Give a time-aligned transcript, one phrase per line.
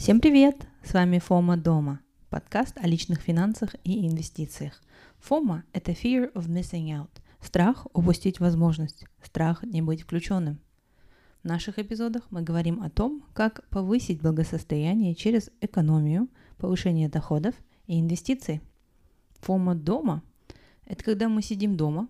[0.00, 0.66] Всем привет!
[0.82, 2.00] С вами Фома Дома,
[2.30, 4.80] подкаст о личных финансах и инвестициях.
[5.18, 7.10] Фома– это fear of missing out,
[7.42, 10.58] страх упустить возможность, страх не быть включенным.
[11.42, 17.54] В наших эпизодах мы говорим о том, как повысить благосостояние через экономию, повышение доходов
[17.86, 18.62] и инвестиции.
[19.40, 20.22] Фома дома–
[20.86, 22.08] это когда мы сидим дома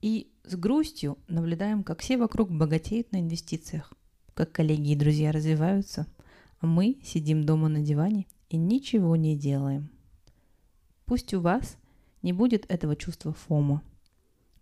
[0.00, 3.92] и с грустью наблюдаем, как все вокруг богатеют на инвестициях,
[4.32, 6.06] как коллеги и друзья развиваются–
[6.60, 9.90] мы сидим дома на диване и ничего не делаем.
[11.04, 11.76] Пусть у вас
[12.22, 13.82] не будет этого чувства фома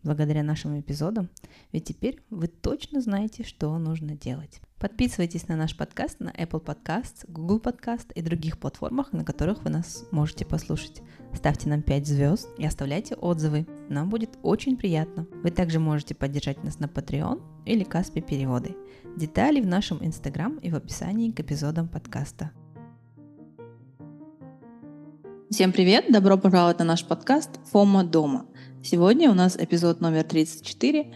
[0.02, 1.30] благодаря нашим эпизодам,
[1.72, 4.60] ведь теперь вы точно знаете, что нужно делать.
[4.78, 9.70] Подписывайтесь на наш подкаст на Apple Podcasts, Google Podcast и других платформах, на которых вы
[9.70, 11.00] нас можете послушать.
[11.32, 13.66] Ставьте нам 5 звезд и оставляйте отзывы.
[13.88, 15.26] Нам будет очень приятно.
[15.42, 18.76] Вы также можете поддержать нас на Patreon или Каспи переводы.
[19.16, 22.50] Детали в нашем Инстаграм и в описании к эпизодам подкаста.
[25.48, 26.06] Всем привет!
[26.10, 28.46] Добро пожаловать на наш подкаст «Фома дома».
[28.82, 31.14] Сегодня у нас эпизод номер 34,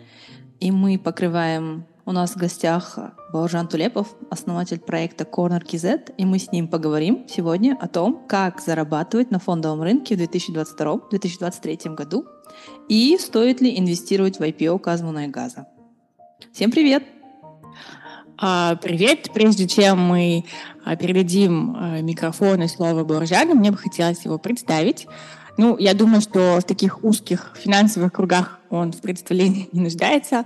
[0.60, 2.96] и мы покрываем у нас в гостях
[3.32, 8.60] Бауржан Тулепов, основатель проекта Corner KZ, и мы с ним поговорим сегодня о том, как
[8.60, 12.27] зарабатывать на фондовом рынке в 2022-2023 году
[12.88, 15.66] и стоит ли инвестировать в IPO Казмуна и Газа.
[16.52, 17.17] Всем привет!
[18.41, 19.31] А, привет!
[19.34, 20.44] Прежде чем мы
[20.84, 25.08] а, передадим а, микрофон и слово Бауржану, мне бы хотелось его представить.
[25.56, 30.45] Ну, я думаю, что в таких узких финансовых кругах он в представлении не нуждается.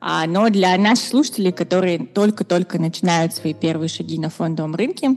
[0.00, 5.16] Но для наших слушателей, которые только-только начинают свои первые шаги на фондовом рынке,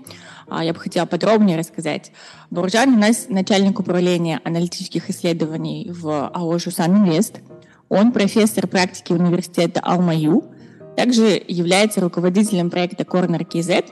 [0.60, 2.12] я бы хотела подробнее рассказать.
[2.50, 7.42] Буржан у нас начальник управления аналитических исследований в АО «Жусан Инвест».
[7.90, 10.52] Он профессор практики университета Алмаю,
[10.96, 13.92] также является руководителем проекта Corner KZ.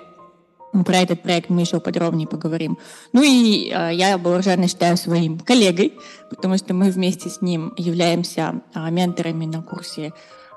[0.86, 2.78] Про этот проект мы еще подробнее поговорим.
[3.12, 5.94] Ну и э, я Буржана считаю своим коллегой,
[6.30, 10.14] потому что мы вместе с ним являемся э, менторами на курсе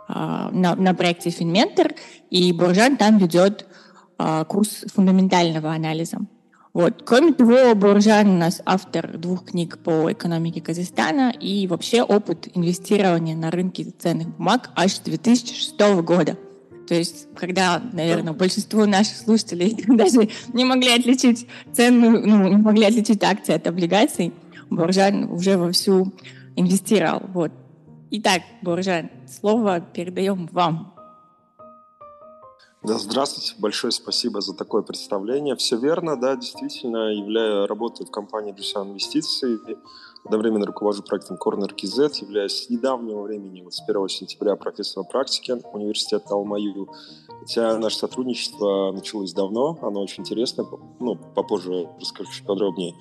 [0.09, 1.95] а, на, на проекте FinMentor,
[2.29, 3.67] и Буржан там ведет
[4.47, 6.19] курс фундаментального анализа.
[6.75, 7.03] Вот.
[7.05, 13.37] Кроме того, Буржан у нас автор двух книг по экономике Казахстана и вообще опыт инвестирования
[13.37, 16.39] на рынке ценных бумаг аж с 2006 года.
[16.89, 22.85] То есть, когда, наверное, большинство наших слушателей даже не могли отличить ценную, ну, не могли
[22.85, 24.33] отличить акции от облигаций,
[24.71, 26.13] Буржан уже вовсю
[26.57, 27.23] инвестировал.
[27.35, 27.53] Вот.
[28.11, 30.92] Итак, Буржан, слово передаем вам.
[32.85, 35.55] Да, здравствуйте, большое спасибо за такое представление.
[35.55, 39.61] Все верно, да, действительно, являю, работаю в компании Джусан Инвестиции,
[40.25, 46.35] одновременно руковожу проектом Corner KZ, являюсь недавнего времени, вот с 1 сентября, профессором практики университета
[46.35, 46.89] Алмаю.
[47.39, 50.67] Хотя наше сотрудничество началось давно, оно очень интересное,
[50.99, 52.97] ну, попозже расскажу чуть подробнее.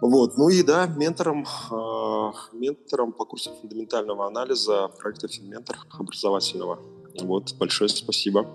[0.00, 0.36] Вот.
[0.36, 6.80] Ну и да, ментором, э, ментором по курсу фундаментального анализа проекта «Финментор» образовательного.
[7.22, 8.46] Вот, большое спасибо.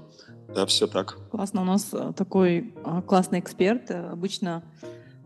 [0.53, 1.17] Да, все так.
[1.31, 3.89] Классно, у нас э, такой э, классный эксперт.
[3.91, 4.63] Обычно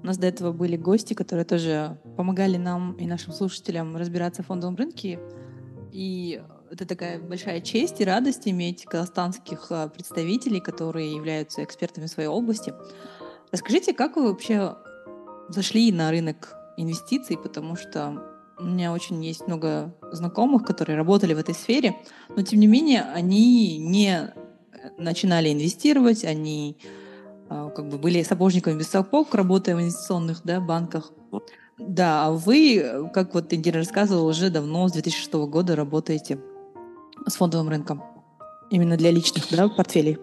[0.04, 4.48] у нас до этого были гости, которые тоже помогали нам и нашим слушателям разбираться в
[4.48, 5.20] фондовом рынке.
[5.92, 12.30] И это такая большая честь и радость иметь казахстанских э, представителей, которые являются экспертами своей
[12.30, 12.74] области.
[13.52, 14.76] Расскажите, как вы вообще
[15.50, 21.40] зашли на рынок инвестиций, потому что у меня очень есть много знакомых, которые работали в
[21.40, 21.96] этой сфере,
[22.36, 24.34] но тем не менее они не
[24.98, 26.78] начинали инвестировать, они
[27.50, 31.12] а, как бы были сапожниками без сапог, работая в инвестиционных да, банках.
[31.78, 36.40] Да, а вы, как вот Индира рассказывала, уже давно, с 2006 года работаете
[37.28, 38.02] с фондовым рынком.
[38.70, 40.18] Именно для личных да, портфелей.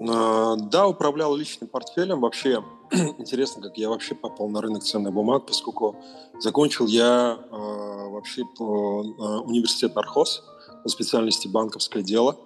[0.00, 2.20] А, да, управлял личным портфелем.
[2.20, 2.62] Вообще
[3.18, 5.96] интересно, как я вообще попал на рынок ценных бумаг, поскольку
[6.38, 10.44] закончил я э, вообще по э, университет Архоз
[10.82, 12.36] по специальности банковское дело.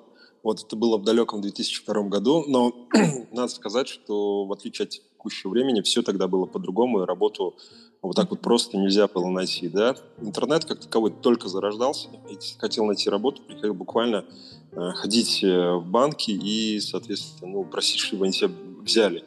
[0.42, 2.72] Вот это было в далеком 2002 году, но
[3.32, 7.54] надо сказать, что в отличие от текущего времени все тогда было по-другому, и работу
[8.02, 9.94] вот так вот просто нельзя было найти, да.
[10.20, 14.24] Интернет как таковой только зарождался, и хотел найти работу, приходил буквально
[14.72, 18.50] э, ходить э, в банки и, соответственно, ну, просить, чтобы они тебя
[18.82, 19.24] взяли.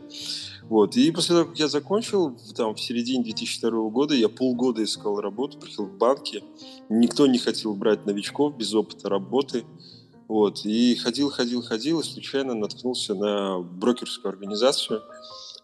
[0.68, 0.98] Вот.
[0.98, 5.58] И после того, как я закончил, там, в середине 2002 года, я полгода искал работу,
[5.58, 6.44] приехал в банки.
[6.90, 9.64] Никто не хотел брать новичков без опыта работы.
[10.28, 10.66] Вот.
[10.66, 15.02] И ходил, ходил, ходил, и случайно наткнулся на брокерскую организацию.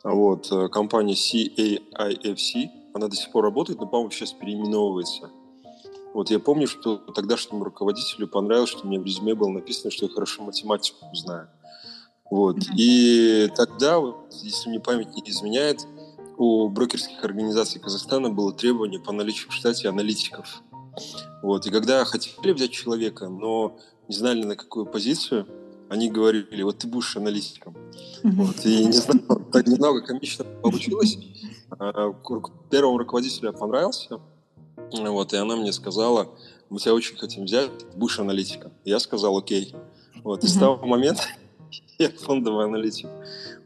[0.04, 0.52] Вот.
[0.52, 2.81] Э, компания CAIFC.
[2.94, 5.30] Она до сих пор работает, но, по-моему, сейчас переименовывается.
[6.14, 10.06] Вот я помню, что тогдашнему руководителю понравилось, что у меня в резюме было написано, что
[10.06, 11.50] я хорошо математику знаю.
[12.30, 12.58] Вот.
[12.58, 12.76] Mm-hmm.
[12.78, 15.88] И тогда, вот, если мне память не изменяет,
[16.38, 20.64] у брокерских организаций Казахстана было требование по наличию в штате аналитиков.
[21.44, 21.66] Вот.
[21.66, 23.78] И когда хотели взять человека, но
[24.08, 25.48] не знали на какую позицию,
[25.90, 27.76] они говорили, вот ты будешь аналитиком.
[28.24, 28.32] Mm-hmm.
[28.32, 28.66] Вот.
[28.66, 31.18] И не знаю, так немного комично получилось.
[31.80, 32.14] А,
[32.70, 34.20] первому руководителю понравился.
[34.92, 36.28] Вот, и она мне сказала,
[36.70, 38.72] мы тебя очень хотим взять, будешь аналитиком.
[38.84, 39.74] Я сказал, окей.
[40.24, 41.24] Вот, и с того момента
[42.00, 43.08] я фондовый аналитик.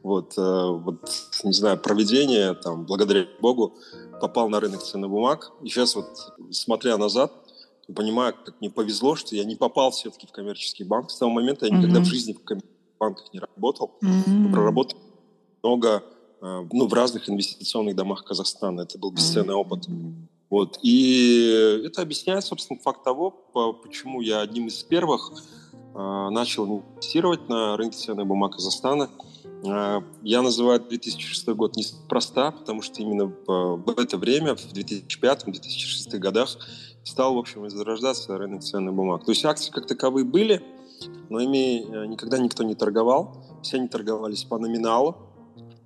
[0.04, 1.12] Вот, э, вот,
[1.44, 3.76] не знаю, проведение, там, благодаря Богу,
[4.22, 5.52] попал на рынок ценных бумаг.
[5.64, 7.34] И сейчас вот, смотря назад,
[7.94, 11.10] понимаю, как мне повезло, что я не попал все-таки в коммерческий банк.
[11.10, 12.04] С того момента я никогда mm-hmm.
[12.04, 13.98] в жизни в банках не работал.
[14.02, 14.52] Mm-hmm.
[14.52, 15.00] Проработал
[15.64, 16.15] много э,
[16.72, 18.82] ну, в разных инвестиционных домах Казахстана.
[18.82, 19.88] Это был бесценный опыт.
[20.50, 20.80] Вот.
[20.84, 23.32] И это объясняет, собственно, факт того,
[23.84, 25.32] почему я одним из первых
[25.94, 29.10] э, начал инвестировать на рынке ценных бумаг Казахстана.
[29.66, 36.50] Э, я называю 2006 год неспроста, потому что именно в это время, в 2005-2006 годах,
[37.04, 39.26] стал, в общем, зарождаться рынок ценных бумаг.
[39.26, 40.62] То есть акции как таковые были,
[41.30, 43.36] но ими э, никогда никто не торговал.
[43.62, 45.16] Все они торговались по номиналу.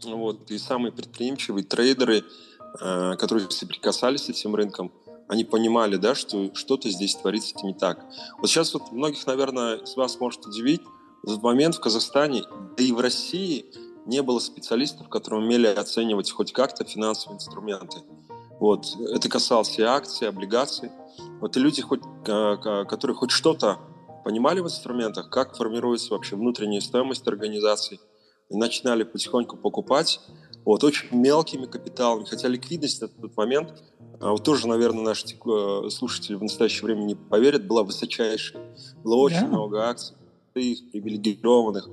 [0.03, 0.49] Вот.
[0.51, 2.23] И самые предприимчивые трейдеры,
[2.79, 4.91] э, которые соприкасались с этим рынком,
[5.27, 8.03] они понимали, да, что что-то здесь творится не так.
[8.39, 10.81] Вот сейчас вот многих, наверное, из вас может удивить,
[11.21, 12.43] в этот момент в Казахстане,
[12.77, 13.65] да и в России
[14.05, 17.99] не было специалистов, которые умели оценивать хоть как-то финансовые инструменты.
[18.59, 18.87] Вот.
[19.11, 20.91] Это касалось и акций, и облигаций.
[21.41, 23.79] Вот и люди, хоть, которые хоть что-то
[24.23, 27.99] понимали в инструментах, как формируется вообще внутренняя стоимость организации,
[28.49, 30.19] и начинали потихоньку покупать
[30.65, 33.81] вот, очень мелкими капиталами, хотя ликвидность на тот момент,
[34.19, 38.59] а вот тоже, наверное, наши э, слушатели в настоящее время не поверят, была высочайшей.
[39.03, 39.47] Было очень yeah.
[39.47, 40.15] много акций,
[40.53, 41.87] привилегированных,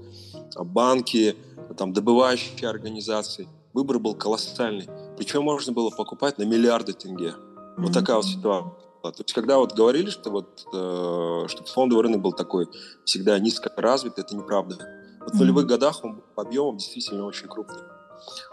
[0.56, 1.36] а банки,
[1.76, 3.48] там, добывающие организации.
[3.72, 4.88] Выбор был колоссальный.
[5.16, 7.34] Причем можно было покупать на миллиарды тенге.
[7.76, 7.92] Вот mm-hmm.
[7.92, 8.72] такая вот ситуация.
[9.02, 12.66] То есть, когда вот говорили, что вот э, что фондовый рынок был такой
[13.04, 14.95] всегда низко развит, это неправда.
[15.26, 17.82] В нулевых годах он по объемам действительно очень крупный.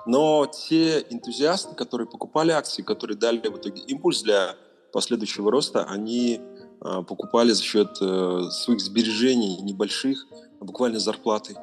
[0.05, 4.55] Но те энтузиасты, которые покупали акции, которые дали в итоге импульс для
[4.91, 10.25] последующего роста, они э, покупали за счет э, своих сбережений небольших,
[10.59, 11.55] буквально зарплаты.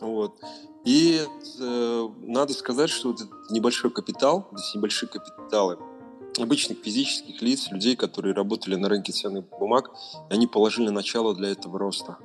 [0.00, 0.38] Вот.
[0.84, 1.20] И
[1.60, 5.78] э, надо сказать, что вот этот небольшой капитал, здесь небольшие капиталы,
[6.38, 9.90] обычных физических лиц, людей, которые работали на рынке ценных бумаг,
[10.30, 12.18] они положили начало для этого роста.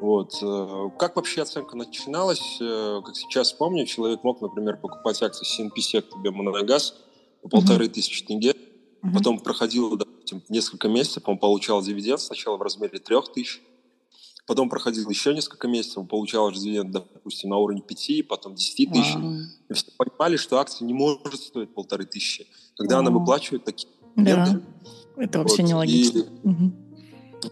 [0.00, 0.38] Вот.
[0.42, 2.58] Э, как вообще оценка начиналась?
[2.60, 6.94] Э, как сейчас помню, человек мог, например, покупать акции CNP Сектобе Моногаз
[7.42, 7.90] по полторы mm-hmm.
[7.90, 9.12] тысячи тенге, mm-hmm.
[9.14, 13.62] потом проходило, допустим, несколько месяцев, он получал дивиденд сначала в размере трех тысяч,
[14.46, 19.16] Потом проходил еще несколько месяцев, он получал дивиденд, допустим, на уровне 5, потом 10 тысяч.
[19.16, 19.40] Wow.
[19.68, 22.46] И все понимали, что акция не может стоить полторы тысячи.
[22.76, 22.98] Когда wow.
[23.00, 24.62] она выплачивает такие дивиденды.
[25.16, 25.22] Да.
[25.22, 26.18] Это вообще вот, нелогично.
[26.18, 26.72] И, угу.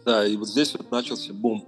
[0.04, 1.66] Да, и вот здесь вот начался бум.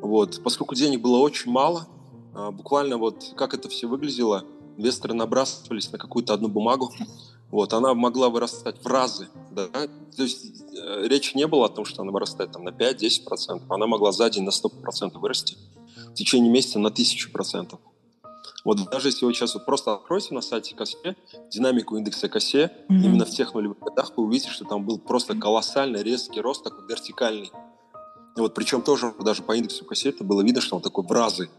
[0.00, 1.86] Вот, поскольку денег было очень мало,
[2.34, 4.44] а, буквально вот как это все выглядело,
[4.76, 6.92] инвесторы набрасывались на какую-то одну бумагу,
[7.50, 9.28] вот, она могла вырастать в разы.
[9.50, 9.66] Да?
[9.68, 13.62] То есть э, речи не было о том, что она вырастает там, на 5-10%.
[13.68, 15.56] Она могла за день на 100% вырасти.
[16.10, 17.76] В течение месяца на 1000%.
[18.64, 21.16] Вот даже если вы сейчас вот просто откроете на сайте КОСЕ
[21.50, 22.94] динамику индекса КОСЕ, mm-hmm.
[22.94, 26.86] именно в тех нулевых годах вы увидите, что там был просто колоссальный резкий рост, такой
[26.86, 27.50] вертикальный.
[28.36, 31.50] Вот причем тоже даже по индексу это было видно, что он такой в разы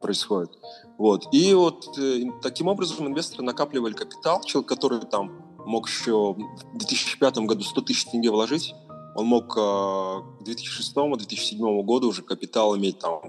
[0.00, 0.50] происходит.
[0.98, 1.32] Вот.
[1.32, 4.42] И вот э, таким образом инвесторы накапливали капитал.
[4.44, 5.30] Человек, который там
[5.64, 8.74] мог еще в 2005 году 100 тысяч тенге вложить,
[9.14, 13.20] он мог э, к 2006-2007 году уже капитал иметь там,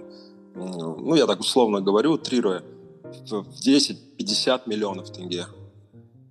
[0.56, 2.64] ну, я так условно говорю, утрируя,
[3.04, 5.46] в 10-50 миллионов тенге.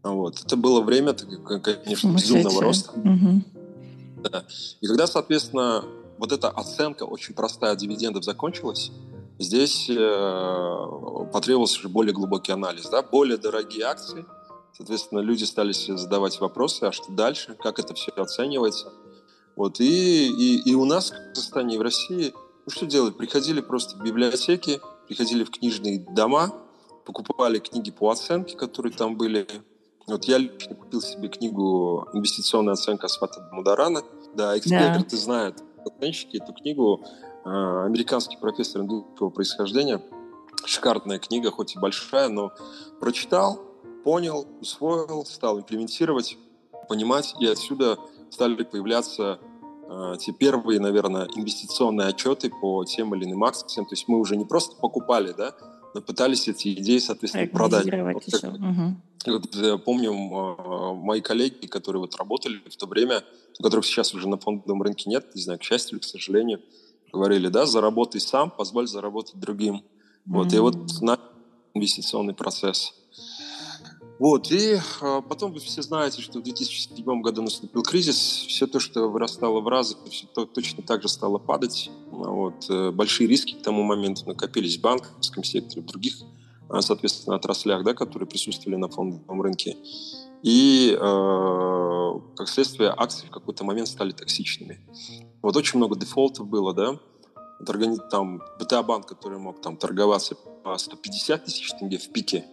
[0.03, 0.41] Вот.
[0.45, 2.93] Это было время, конечно, безумного роста.
[2.99, 3.43] Угу.
[4.31, 4.45] Да.
[4.81, 5.85] И когда, соответственно,
[6.23, 8.93] вот эта оценка очень простая дивидендов закончилась,
[9.43, 14.25] Здесь э, потребовался уже более глубокий анализ, да, более дорогие акции.
[14.73, 18.93] Соответственно, люди стали задавать вопросы, а что дальше, как это все оценивается.
[19.57, 22.33] Вот, и, и, и у нас в Казахстане и в России,
[22.65, 26.55] ну что делать, приходили просто в библиотеки, приходили в книжные дома,
[27.05, 29.47] покупали книги по оценке, которые там были.
[30.07, 34.03] Вот я лично купил себе книгу «Инвестиционная оценка Асфата Мударана».
[34.35, 35.17] Да, эксперты да.
[35.17, 37.05] знают, оценщики эту книгу
[37.45, 40.01] Э, американский профессор индусского происхождения.
[40.65, 42.53] Шикарная книга, хоть и большая, но
[43.01, 43.61] прочитал,
[44.05, 46.39] понял, усвоил, стал имплементировать,
[46.89, 47.99] понимать, и отсюда
[48.31, 49.41] стали появляться
[49.89, 53.87] э, те первые, наверное, инвестиционные отчеты по тем или иным акциям.
[53.87, 55.53] То есть мы уже не просто покупали, да,
[56.01, 57.85] пытались эти идеи, соответственно, продать.
[57.85, 58.97] Вот, как, угу.
[59.27, 63.23] вот, я помню, э, мои коллеги, которые вот работали в то время,
[63.61, 66.61] которых сейчас уже на фондовом рынке нет, не знаю, к счастью или к сожалению,
[67.13, 69.85] говорили, да, заработай сам, позволь заработать другим.
[70.25, 70.57] Вот, mm-hmm.
[70.57, 71.19] и вот на
[71.75, 72.95] инвестиционный процесс.
[74.23, 78.79] Вот, и а, потом вы все знаете, что в 2007 году наступил кризис, все то,
[78.79, 81.91] что вырастало в разы, все то, точно так же стало падать.
[82.13, 86.19] Вот, э, большие риски к тому моменту накопились в банковском секторе, в других,
[86.69, 89.77] а, соответственно, отраслях, да, которые присутствовали на фондовом рынке.
[90.45, 94.79] И, э, как следствие, акции в какой-то момент стали токсичными.
[95.43, 96.97] Вот очень много дефолтов было, да,
[98.09, 102.45] там БТА-банк, который мог там торговаться по 150 тысяч тенге в пике,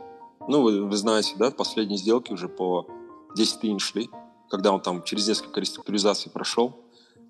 [0.49, 2.87] ну, вы, вы знаете, да, последние сделки уже по
[3.35, 4.09] 10 тысяч шли,
[4.49, 6.75] когда он там через несколько реструктуризаций прошел.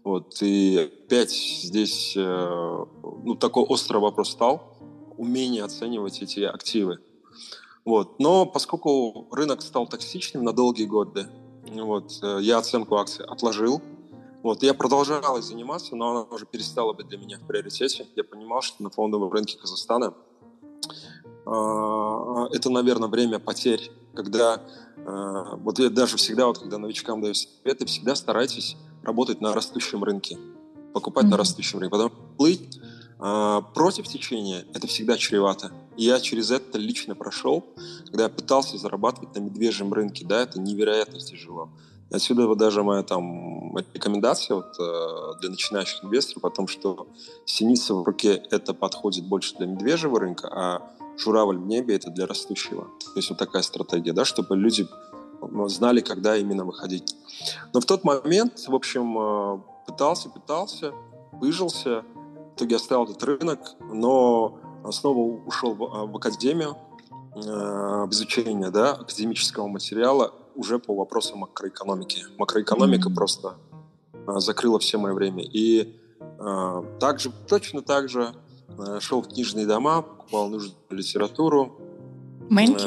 [0.06, 2.86] Вот, и опять здесь, э,
[3.24, 4.78] ну, такой острый вопрос стал,
[5.18, 7.00] умение оценивать эти активы.
[7.84, 8.20] Вот.
[8.20, 11.28] Но поскольку рынок стал токсичным на долгие годы,
[11.68, 13.82] вот, э, я оценку акций отложил,
[14.42, 18.08] вот, я продолжал заниматься, но она уже перестала быть для меня в приоритете.
[18.16, 20.14] Я понимал, что на фондовом рынке Казахстана
[21.50, 24.62] это, наверное, время потерь, когда
[24.98, 30.04] э, вот я даже всегда, вот когда новичкам даю советы, всегда старайтесь работать на растущем
[30.04, 30.38] рынке,
[30.94, 31.30] покупать mm-hmm.
[31.30, 32.80] на растущем рынке, потому что плыть
[33.20, 35.72] э, против течения это всегда чревато.
[35.98, 37.66] Я через это лично прошел,
[38.06, 41.70] когда я пытался зарабатывать на медвежьем рынке, да, это невероятно тяжело.
[42.12, 47.08] Отсюда вот даже моя там рекомендация вот, э, для начинающих инвесторов о том, что
[47.46, 52.26] синица в руке это подходит больше для медвежьего рынка, а журавль в небе это для
[52.26, 52.84] растущего.
[52.84, 54.88] То есть вот такая стратегия, да, чтобы люди
[55.66, 57.16] знали, когда именно выходить.
[57.74, 60.94] Но в тот момент, в общем, э, пытался, пытался,
[61.32, 62.04] выжился,
[62.52, 63.60] в итоге оставил этот рынок,
[63.92, 64.60] но
[64.92, 66.78] снова ушел в, э, в академию,
[67.36, 72.24] э, в изучение да, академического материала уже по вопросам макроэкономики.
[72.38, 73.16] Макроэкономика mm-hmm.
[73.16, 73.56] просто
[74.28, 75.44] закрыла все мое время.
[75.44, 75.96] И
[77.00, 78.34] также, точно так же
[79.00, 81.80] шел в книжные дома, покупал нужную литературу.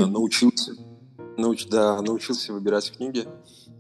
[0.03, 0.73] А, научился,
[1.37, 3.27] науч, да, научился выбирать книги.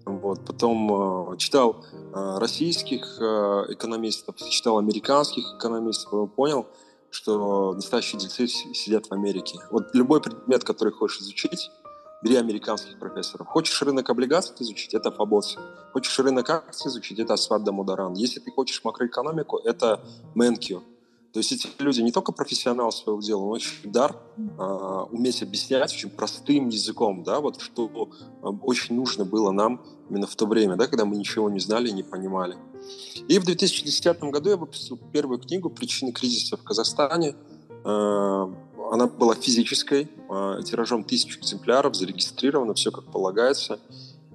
[0.04, 0.44] Вот.
[0.44, 3.24] Потом э, читал э, российских э,
[3.72, 6.66] экономистов, читал американских экономистов, и понял,
[7.10, 9.58] что настоящие дельцы сидят в Америке.
[9.70, 11.70] Вот любой предмет, который хочешь изучить,
[12.22, 13.46] бери американских профессоров.
[13.48, 15.58] Хочешь рынок облигаций изучить, это Фабоци.
[15.92, 18.14] Хочешь рынок акций изучить, это Асват Дамударан.
[18.14, 20.00] Если ты хочешь макроэкономику, это
[20.34, 20.82] Менкио.
[21.32, 24.62] То есть эти люди не только профессионалы своего дела, но еще дар э,
[25.10, 27.88] уметь объяснять очень простым языком, да, вот что
[28.42, 31.88] э, очень нужно было нам именно в то время, да, когда мы ничего не знали
[31.88, 32.56] и не понимали.
[33.28, 37.34] И в 2010 году я выпустил первую книгу «Причины кризиса в Казахстане».
[37.84, 38.52] Э,
[38.92, 43.80] она была физической, а, тиражом тысяч экземпляров, зарегистрирована, все как полагается.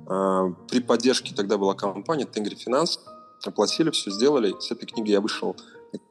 [0.07, 2.99] А, при поддержке тогда была компания Тенгри Финанс.
[3.45, 4.55] Оплатили, все сделали.
[4.59, 5.55] С этой книги я вышел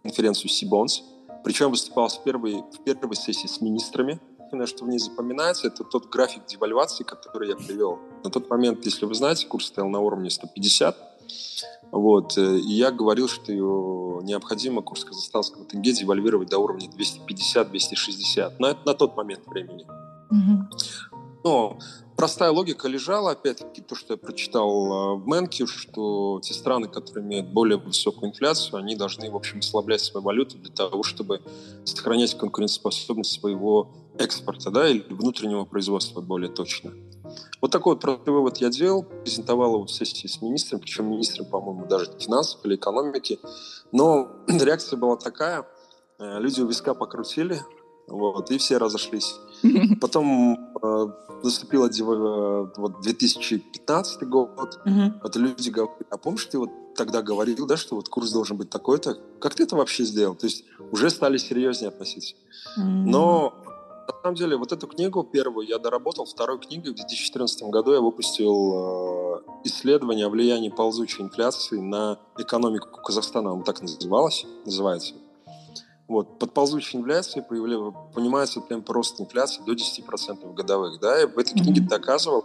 [0.03, 1.03] конференцию Сибонс.
[1.45, 4.21] Причем выступал в первой, в первой сессии с министрами.
[4.65, 7.99] Что в ней запоминается, это тот график девальвации, который я привел.
[8.23, 10.97] На тот момент, если вы знаете, курс стоял на уровне 150.
[11.93, 12.39] Вот.
[12.39, 13.53] Э, и я говорил, что
[14.23, 19.87] необходимо курс казахстанского тенге девальвировать до уровня 250-260 на, на тот момент времени.
[20.31, 20.69] Угу.
[21.45, 21.79] Но
[22.17, 27.25] простая логика лежала, опять-таки, то, что я прочитал э, в Менке, что те страны, которые
[27.25, 31.43] имеют более высокую инфляцию, они должны, в общем, ослаблять свою валюту для того, чтобы
[31.85, 36.93] сохранять конкурентоспособность своего экспорта, да, или внутреннего производства более точно.
[37.61, 41.47] Вот такой вот простой вывод я делал, презентовал его в сессии с министром, причем министром,
[41.47, 43.39] по-моему, даже финансов или экономики.
[43.93, 45.67] Но реакция была такая,
[46.19, 47.61] э, люди у виска покрутили,
[48.07, 49.37] вот, и все разошлись.
[50.01, 51.07] Потом э,
[51.43, 54.81] наступил э, вот, 2015 год,
[55.23, 58.71] вот люди говорят, а помнишь, ты вот тогда говорил, да, что вот курс должен быть
[58.71, 60.35] такой-то, как ты это вообще сделал?
[60.35, 62.35] То есть уже стали серьезнее относиться.
[62.77, 63.55] Но
[64.07, 68.01] на самом деле, вот эту книгу первую я доработал, второй книгой в 2014 году я
[68.01, 75.15] выпустил э, исследование о влиянии ползучей инфляции на экономику Казахстана, оно так называлось, называется.
[76.09, 81.01] Вот, под ползучей инфляцией понимается темп роста инфляции до 10% годовых.
[81.01, 81.23] Да?
[81.23, 82.45] И в этой книге доказывал,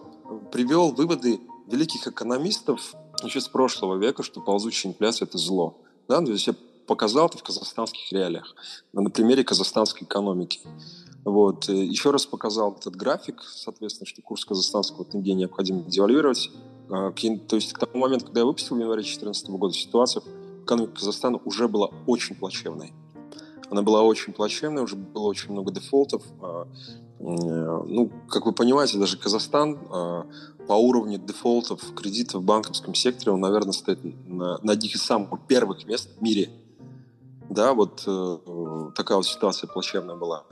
[0.52, 5.78] привел выводы великих экономистов еще с прошлого века, что ползучая инфляция– это зло.
[6.08, 6.22] Да?
[6.22, 6.56] То есть я
[6.88, 8.56] показал это в казахстанских реалиях,
[8.94, 10.62] на примере казахстанской экономики.
[11.24, 11.70] Вот.
[11.70, 16.50] Еще раз показал этот график, соответственно, что курс казахстанского тенге необходимо девальвировать.
[16.90, 17.14] то
[17.56, 21.40] есть к тому моменту, когда я выпустил в январе 2014 года, ситуация в экономике Казахстана
[21.46, 22.94] уже была очень плачевной.
[23.72, 26.22] Она была очень плачевной, уже было очень много дефолтов.
[27.20, 29.80] Ну, как вы понимаете, даже Казахстан
[30.68, 35.40] по уровню дефолтов кредитов в банковском секторе, он, наверное, стоит на, на одних из самых
[35.48, 36.50] первых мест в мире.
[37.50, 40.46] Да, вот э, такая вот ситуация плачевная была.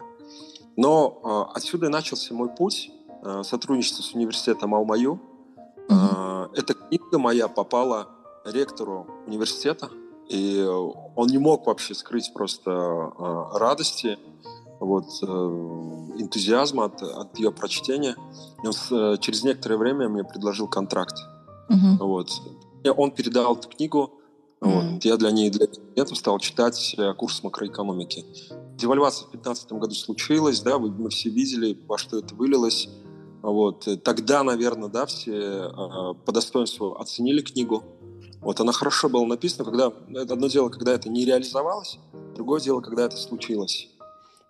[0.75, 2.91] Но э, отсюда и начался мой путь
[3.23, 5.19] э, сотрудничества с университетом Алмаю.
[5.87, 6.49] Mm-hmm.
[6.53, 8.09] Э, эта книга моя попала
[8.43, 9.89] ректору университета,
[10.29, 10.63] и
[11.15, 14.17] он не мог вообще скрыть просто э, радости
[14.79, 18.15] вот, э, энтузиазма от, от ее прочтения.
[18.63, 21.15] И он э, через некоторое время мне предложил контракт.
[21.69, 21.97] Uh-huh.
[21.99, 22.29] Вот.
[22.83, 24.11] И он передал эту книгу.
[24.61, 24.93] Uh-huh.
[24.93, 25.05] Вот.
[25.05, 28.23] Я для ней для студентов стал читать э, курс макроэкономики.
[28.77, 32.87] Девальвация в 2015 году случилась, да, вы, мы все видели, во что это вылилось.
[33.41, 33.87] Вот.
[34.03, 37.83] Тогда, наверное, да, все э, по достоинству оценили книгу.
[38.41, 39.87] Вот она хорошо была написана, когда
[40.31, 41.99] одно дело, когда это не реализовалось,
[42.35, 43.89] другое дело, когда это случилось.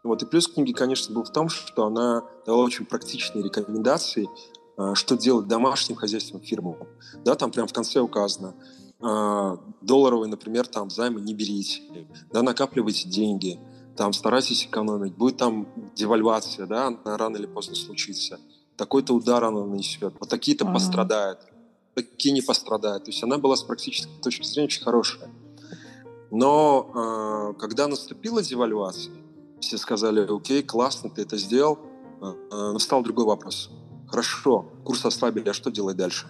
[0.04, 0.24] Вот.
[0.24, 4.30] И плюс книги, конечно, был в том, что она дала очень практичные рекомендации,
[4.78, 6.78] а, что делать домашним хозяйством фирмам.
[7.26, 8.56] Да, там прям в конце указано,
[9.02, 11.82] а, долларовые, например, там займы не берите,
[12.32, 13.60] да, накапливайте деньги,
[13.98, 18.40] там старайтесь экономить, будет там девальвация, да, она рано или поздно случится,
[18.78, 20.76] такой-то удар она нанесет, вот такие-то ага.
[20.76, 21.40] пострадают,
[21.96, 23.06] такие не пострадают.
[23.06, 25.30] То есть она была с практической точки зрения очень хорошая.
[26.32, 29.14] Но э, когда наступила девальвация,
[29.60, 31.80] все сказали, окей, классно, ты это сделал.
[32.22, 33.70] А, настал другой вопрос.
[34.08, 36.28] Хорошо, курс ослабили, а что делать дальше?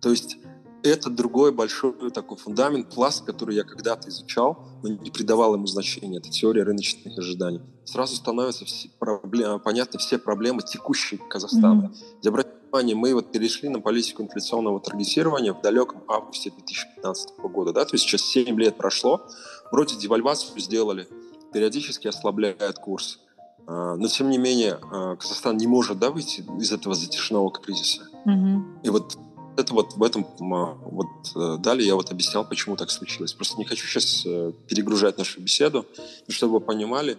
[0.00, 0.38] То есть
[0.82, 6.18] это другой большой такой фундамент, пласт, который я когда-то изучал, но не придавал ему значения.
[6.18, 7.60] Это теория рыночных ожиданий.
[7.84, 11.92] Сразу становятся все проблемы, понятны все проблемы текущие Казахстана.
[11.92, 12.28] Mm-hmm.
[12.28, 17.72] Обратите внимание, мы вот перешли на политику инфляционного таргетирования в далеком августе 2015 года.
[17.72, 17.84] Да?
[17.84, 19.26] То есть сейчас 7 лет прошло,
[19.72, 21.08] вроде девальвацию сделали,
[21.52, 23.20] периодически ослабляет курс.
[23.66, 28.02] А, но, тем не менее, а, Казахстан не может да, выйти из этого затяжного кризиса.
[28.24, 28.64] Угу.
[28.84, 29.16] И вот
[29.60, 33.32] это вот в этом вот э, далее я вот объяснял, почему так случилось.
[33.32, 35.86] Просто не хочу сейчас э, перегружать нашу беседу,
[36.26, 37.18] но чтобы вы понимали,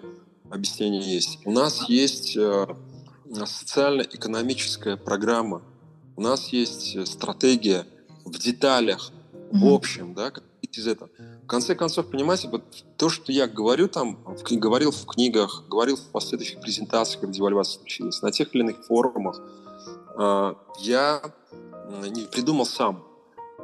[0.49, 1.39] объяснение есть.
[1.45, 2.67] У нас есть э,
[3.45, 5.61] социально-экономическая программа,
[6.17, 7.85] у нас есть стратегия
[8.25, 9.11] в деталях,
[9.51, 11.09] в общем, да, как из этого
[11.51, 12.63] конце концов, понимаете, вот
[12.95, 17.79] то, что я говорю там, в, говорил в книгах, говорил в последующих презентациях, когда девальвация
[17.79, 19.37] случилась, на тех или иных форумах,
[20.17, 21.21] э, я
[22.09, 23.03] не придумал сам.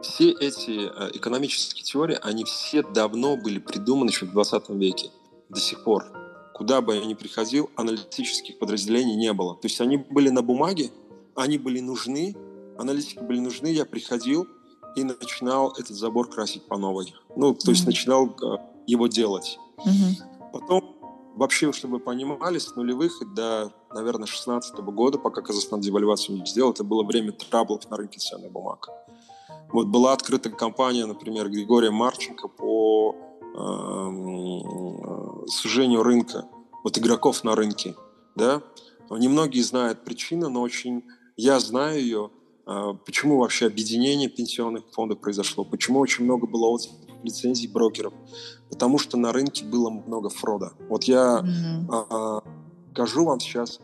[0.01, 5.09] Все эти э, экономические теории, они все давно были придуманы еще в 20 веке,
[5.49, 6.05] до сих пор.
[6.53, 9.55] Куда бы я ни приходил, аналитических подразделений не было.
[9.55, 10.91] То есть они были на бумаге,
[11.35, 12.35] они были нужны,
[12.77, 14.47] аналитики были нужны, я приходил,
[14.95, 17.13] и начинал этот забор красить по новой.
[17.35, 19.59] Ну, то есть начинал э, его делать.
[19.77, 20.51] Mm-hmm.
[20.53, 20.96] Потом,
[21.37, 26.71] вообще, чтобы вы понимали, с нулевых до, наверное, 16 года, пока Казахстан девальвацию не сделал,
[26.71, 28.89] это было время траблов на рынке ценных бумаг.
[29.71, 33.57] Вот была открыта компания, например, Григория Марченко по э,
[35.47, 36.45] сужению рынка,
[36.83, 37.95] вот игроков на рынке,
[38.35, 38.61] да.
[39.09, 41.03] Немногие знают причину, но очень
[41.37, 42.31] я знаю ее,
[42.65, 45.63] а, почему вообще объединение пенсионных фондов произошло?
[45.63, 46.77] Почему очень много было
[47.23, 48.13] лицензий брокеров?
[48.69, 50.73] Потому что на рынке было много фрода.
[50.89, 52.05] Вот я mm-hmm.
[52.09, 52.41] а,
[52.91, 53.79] скажу вам сейчас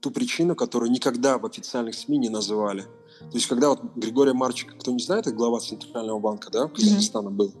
[0.00, 2.82] ту причину, которую никогда в официальных СМИ не называли.
[3.20, 7.28] То есть, когда вот Григорий Марчик, кто не знает, это глава Центрального банка, да, Казахстана
[7.28, 7.32] mm-hmm.
[7.32, 7.54] был,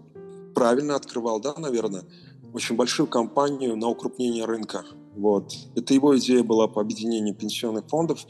[0.54, 2.04] правильно открывал, да, наверное,
[2.52, 4.84] очень большую компанию на укрупнение рынка.
[5.14, 5.52] Вот.
[5.74, 8.26] Это его идея была по объединению пенсионных фондов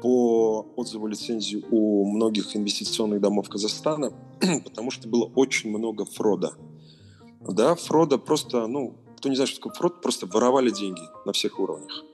[0.00, 4.12] по отзыву лицензии у многих инвестиционных домов Казахстана,
[4.64, 6.52] потому что было очень много фрода.
[7.40, 11.58] Да, фрода просто, ну, кто не знает, что такое фрод, просто воровали деньги на всех
[11.58, 12.04] уровнях.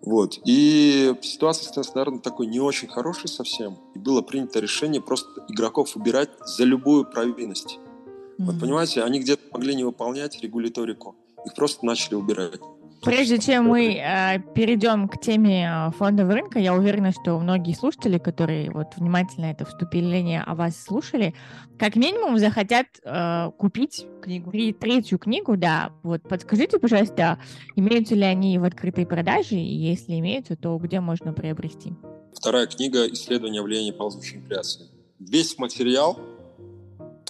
[0.00, 0.40] Вот.
[0.44, 3.78] И ситуация становится, наверное, такой не очень хорошей совсем.
[3.94, 7.78] И было принято решение просто игроков убирать за любую провинность.
[7.78, 8.44] Mm-hmm.
[8.44, 11.14] Вот понимаете, они где-то могли не выполнять регуляторику,
[11.46, 12.60] их просто начали убирать.
[13.02, 18.18] Прежде чем мы э, перейдем к теме э, фондового рынка, я уверена, что многие слушатели,
[18.18, 21.34] которые вот внимательно это вступление о вас слушали,
[21.80, 24.52] как минимум захотят э, купить книгу.
[24.52, 25.90] Три, третью книгу, да.
[26.04, 27.40] Вот подскажите, пожалуйста,
[27.74, 31.94] имеются ли они в открытой продаже, и если имеются, то где можно приобрести?
[32.32, 34.86] Вторая книга «Исследование влияния ползучей инфляции».
[35.18, 36.20] Весь материал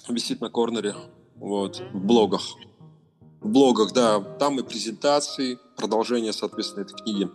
[0.07, 0.93] висит на корнере,
[1.35, 2.43] вот, в блогах.
[3.43, 7.29] В блогах, да, там и презентации, продолжение, соответственно, этой книги.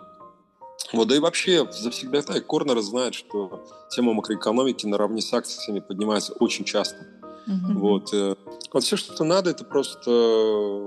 [0.92, 6.32] Вот, да и вообще, завсегда так, Корнер знает, что тема макроэкономики наравне с акциями поднимается
[6.34, 7.06] очень часто.
[7.46, 7.74] Mm-hmm.
[7.74, 8.36] Вот, э,
[8.72, 10.10] вот все, что надо, это просто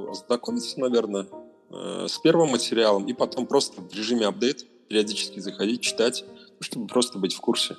[0.10, 1.27] ознакомиться, наверное,
[1.69, 6.25] э, с первым материалом и потом просто в режиме апдейт периодически заходить, читать,
[6.60, 7.75] чтобы просто быть в курсе,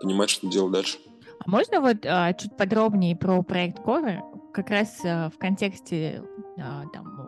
[0.00, 0.98] понимать, что делать дальше.
[1.44, 4.20] А можно вот а, чуть подробнее про проект Core,
[4.52, 6.22] как раз а, в контексте
[6.58, 7.20] а, там,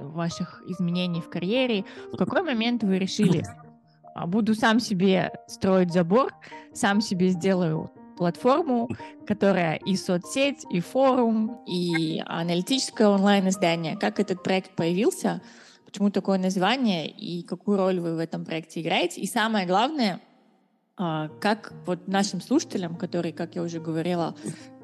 [0.00, 3.44] ваших изменений в карьере, в какой момент вы решили,
[4.14, 6.32] а, буду сам себе строить забор,
[6.72, 8.88] сам себе сделаю платформу,
[9.26, 13.96] которая и соцсеть, и форум, и аналитическое онлайн-издание.
[13.96, 15.40] Как этот проект появился,
[15.86, 19.20] почему такое название, и какую роль вы в этом проекте играете.
[19.20, 20.20] И самое главное,
[20.96, 24.36] а, как вот нашим слушателям, которые, как я уже говорила,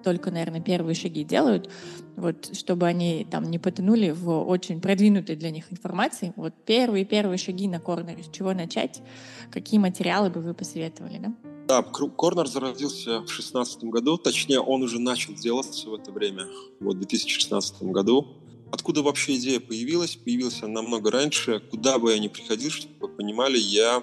[0.03, 1.71] только, наверное, первые шаги делают,
[2.17, 6.33] вот, чтобы они там не потянули в очень продвинутой для них информации.
[6.37, 9.03] Вот первые-первые шаги на корнере, с чего начать,
[9.51, 11.35] какие материалы бы вы посоветовали, да?
[11.69, 16.47] Да, Корнер зародился в 2016 году, точнее, он уже начал делаться в это время,
[16.81, 18.27] вот в 2016 году.
[18.71, 20.17] Откуда вообще идея появилась?
[20.17, 21.61] Появилась она намного раньше.
[21.71, 24.03] Куда бы я ни приходил, чтобы вы понимали, я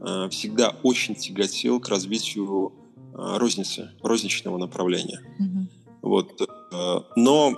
[0.00, 2.72] э, всегда очень тяготел к развитию
[3.12, 5.20] розницы, розничного направления.
[5.40, 5.66] Mm-hmm.
[6.02, 6.40] Вот.
[6.72, 7.54] Э, но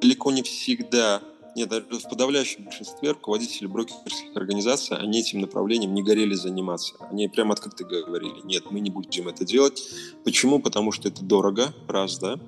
[0.00, 1.22] далеко не всегда,
[1.54, 6.94] нет, даже в подавляющем большинстве руководителей брокерских организаций, они этим направлением не горели заниматься.
[7.10, 9.82] Они прямо открыто говорили, нет, мы не будем это делать.
[10.24, 10.60] Почему?
[10.60, 12.38] Потому что это дорого, раз, да.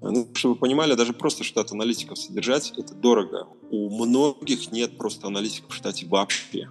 [0.00, 3.46] Ну, чтобы вы понимали, даже просто штат аналитиков содержать, это дорого.
[3.70, 6.68] У многих нет просто аналитиков в штате вообще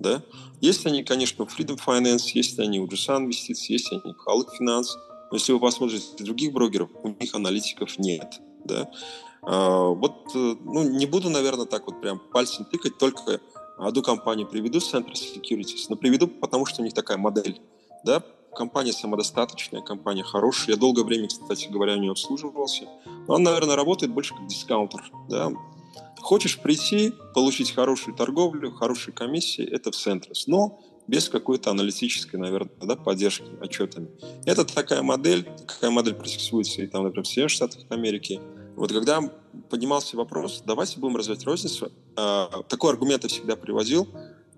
[0.00, 0.22] да.
[0.60, 4.96] Есть они, конечно, Freedom Finance, есть они у Jusan Инвестиций, есть они у Haluk Finance.
[5.30, 8.90] Но если вы посмотрите других брокеров, у них аналитиков нет, да.
[9.42, 13.40] А, вот, э, ну, не буду, наверное, так вот прям пальцем тыкать, только
[13.78, 17.60] одну компанию приведу, Center Securities, но приведу, потому что у них такая модель,
[18.04, 18.22] да,
[18.54, 20.74] компания самодостаточная, компания хорошая.
[20.74, 22.84] Я долгое время, кстати говоря, у нее обслуживался.
[23.28, 25.10] Но она, наверное, работает больше как дискаунтер.
[25.28, 25.52] Да?
[26.20, 32.70] Хочешь прийти, получить хорошую торговлю, хорошие комиссии, это в Centris, но без какой-то аналитической, наверное,
[32.80, 34.08] да, поддержки отчетами.
[34.44, 38.40] Это такая модель, такая модель практикуется и там, например, в Соединенных Штатах Америки.
[38.76, 39.20] Вот когда
[39.68, 44.08] поднимался вопрос, давайте будем развивать розницу, э, такой аргумент я всегда приводил,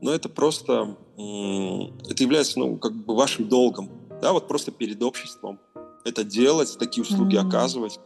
[0.03, 3.89] но это просто, это является, ну, как бы вашим долгом,
[4.21, 5.59] да, вот просто перед обществом
[6.05, 7.49] это делать, такие услуги mm-hmm.
[7.49, 8.01] оказывать,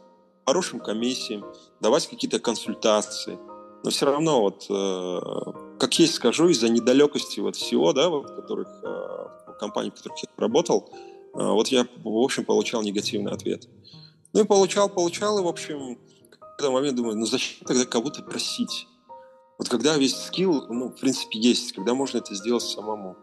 [0.46, 1.44] хорошим комиссиям,
[1.80, 3.38] давать какие-то консультации.
[3.82, 8.68] Но все равно, вот, э, как есть скажу, из-за недалекости вот всего, да, вот, которых,
[8.82, 10.88] э, компаний, в которых я работал,
[11.35, 13.68] э, вот я, в общем, получал негативный ответ.
[14.32, 18.22] Ну и получал, получал, и, в общем, в этот момент думаю, ну зачем тогда кого-то
[18.22, 18.87] просить?
[19.59, 23.16] Вот когда весь скилл, ну, в принципе, есть, когда можно это сделать самому.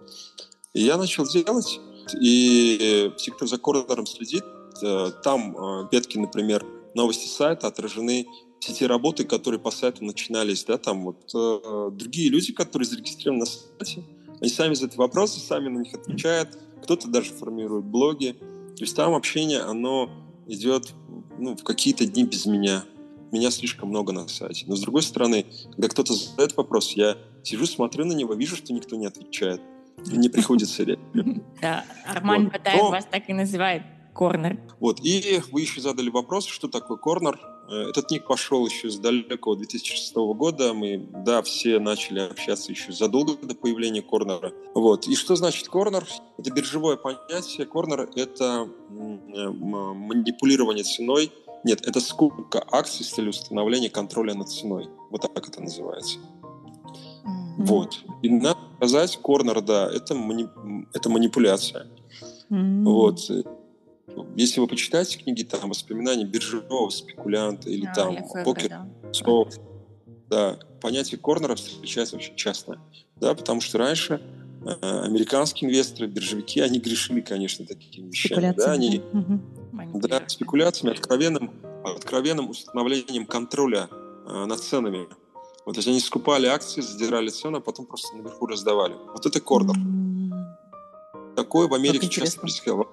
[0.73, 1.79] И я начал делать,
[2.19, 4.43] и все, кто за коридором следит,
[4.81, 8.27] э, там э, ветки, например, новости сайта отражены
[8.59, 13.41] все те работы, которые по сайту начинались, да, там вот э, другие люди, которые зарегистрированы
[13.41, 14.03] на сайте,
[14.39, 18.35] они сами задают вопросы, сами на них отвечают, кто-то даже формирует блоги,
[18.75, 20.09] то есть там общение, оно
[20.47, 20.93] идет
[21.37, 22.85] ну, в какие-то дни без меня.
[23.31, 24.65] Меня слишком много на сайте.
[24.67, 28.73] Но с другой стороны, когда кто-то задает вопрос, я сижу, смотрю на него, вижу, что
[28.73, 29.61] никто не отвечает.
[30.05, 30.85] Мне приходится
[31.61, 34.59] Да, Арман Батаев вас так и называет Корнер.
[34.79, 37.39] Вот, и вы еще задали вопрос, что такое корнер.
[37.69, 40.73] Э, этот ник пошел еще с далекого 2006 года.
[40.73, 44.53] Мы, да, все начали общаться еще задолго до появления корнера.
[44.75, 45.07] Вот.
[45.07, 46.05] И что значит корнер?
[46.37, 47.65] Это биржевое понятие.
[47.65, 51.31] Корнер— это манипулирование ценой.
[51.63, 54.89] Нет, это скупка акций с целью установления контроля над ценой.
[55.09, 56.19] Вот так это называется.
[57.57, 57.65] Mm-hmm.
[57.65, 58.03] Вот.
[58.21, 60.47] И надо сказать, корнер, да, это, мани...
[60.93, 61.87] это манипуляция.
[62.49, 62.83] Mm-hmm.
[62.83, 63.31] Вот.
[64.35, 68.87] Если вы почитаете книги, там, воспоминания биржевого спекулянта или а, там покер, да.
[69.23, 69.47] то
[70.29, 72.79] да, понятие корнера встречается очень часто.
[73.17, 74.21] Да, потому что раньше
[74.65, 78.53] э, американские инвесторы, биржевики, они грешили, конечно, такими вещами.
[78.57, 79.99] Да, они, угу.
[79.99, 81.51] да, спекуляциями, откровенным,
[81.85, 85.07] откровенным установлением контроля э, над ценами.
[85.65, 88.95] Вот, то есть они скупали акции, задирали цены, а потом просто наверху раздавали.
[89.13, 89.75] Вот это корнер.
[89.75, 91.35] Mm.
[91.35, 92.87] Такое в Америке часто происходило.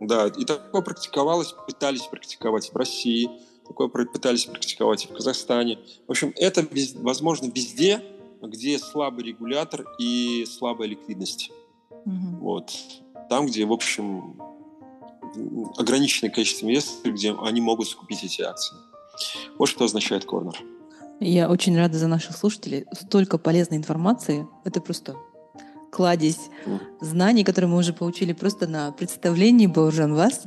[0.00, 3.30] Да, и такое практиковалось, пытались практиковать в России,
[3.66, 5.78] такое пытались практиковать и в Казахстане.
[6.06, 8.02] В общем, это возможно везде,
[8.42, 11.50] где слабый регулятор и слабая ликвидность.
[11.90, 12.38] Угу.
[12.40, 12.72] Вот.
[13.30, 14.36] Там, где, в общем,
[15.78, 18.76] ограниченное количество мест, где они могут скупить эти акции.
[19.58, 20.58] Вот что означает корнер.
[21.20, 22.86] Я очень рада за наших слушателей.
[22.92, 24.46] Столько полезной информации.
[24.64, 25.16] Это просто
[25.94, 26.50] кладезь
[27.00, 30.42] знаний, которые мы уже получили просто на представлении Бауржан вас.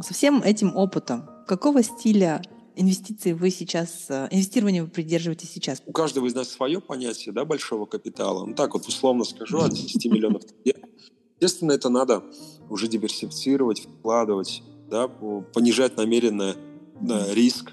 [0.00, 2.42] Со всем этим опытом, какого стиля
[2.76, 5.82] инвестиции вы сейчас, э, инвестирование вы придерживаетесь сейчас?
[5.86, 8.44] У каждого из нас свое понятие да, большого капитала.
[8.44, 10.42] Ну так вот условно скажу, от 10 миллионов
[11.40, 12.22] Естественно, это надо
[12.68, 16.56] уже диверсифицировать, вкладывать, да, понижать намеренно
[17.00, 17.72] да, риск,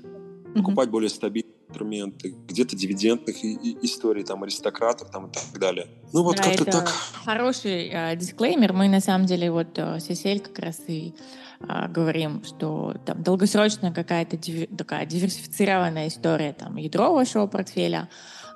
[0.56, 5.88] покупать более стабильные инструменты, где-то дивидендных и, и историй, там, аристократов там, и так далее.
[6.14, 6.88] Ну вот да, как-то так.
[7.26, 8.74] Хороший э, дисклеймер.
[8.74, 11.14] Мы на самом деле вот э, Эсель как раз и
[11.62, 14.38] э, говорим, что там долгосрочная какая-то
[14.78, 18.10] такая диверсифицированная история там ядро вашего портфеля,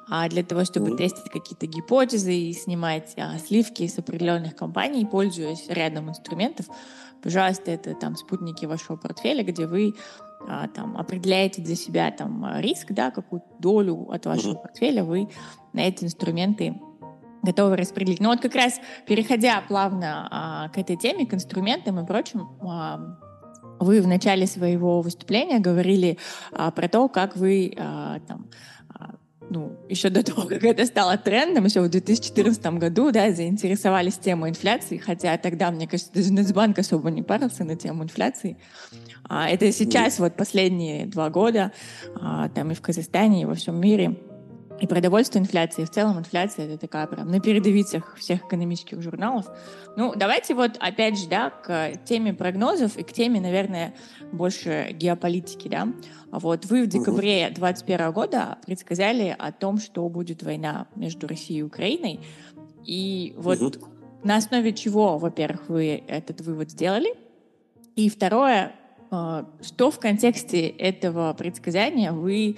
[0.10, 0.98] а для того, чтобы mm-hmm.
[0.98, 6.68] тестить какие-то гипотезы и снимать а, сливки с определенных компаний, пользуясь рядом инструментов,
[7.24, 9.96] пожалуйста, это там спутники вашего портфеля, где вы
[10.74, 14.62] там, определяете для себя там, риск, да, какую долю от вашего mm-hmm.
[14.62, 15.30] портфеля вы
[15.74, 16.76] на эти инструменты
[17.46, 18.20] готовы распределить.
[18.20, 23.18] Но вот как раз переходя плавно а, к этой теме, к инструментам и прочим, а,
[23.80, 26.18] вы в начале своего выступления говорили
[26.52, 28.50] а, про то, как вы а, там,
[29.50, 34.50] ну, еще до того, как это стало трендом, еще в 2014 году, да, заинтересовались темой
[34.50, 38.58] инфляции, хотя тогда, мне кажется, даже Нацбанк особо не парился на тему инфляции.
[39.28, 41.72] А это сейчас, вот последние два года,
[42.20, 44.18] а, там и в Казахстане, и во всем мире,
[44.80, 49.46] и продовольствие инфляции, и в целом инфляция это такая прям на передовицах всех экономических журналов.
[49.96, 53.96] Ну, давайте вот опять же, да, к теме прогнозов и к теме, наверное,
[54.32, 55.88] больше геополитики, да.
[56.32, 61.64] Вот вы в декабре 2021 года предсказали о том, что будет война между Россией и
[61.64, 62.20] Украиной.
[62.84, 63.86] И вот угу.
[64.24, 67.16] на основе чего, во-первых, вы этот вывод сделали?
[67.96, 68.74] И второе,
[69.10, 72.58] э, что в контексте этого предсказания вы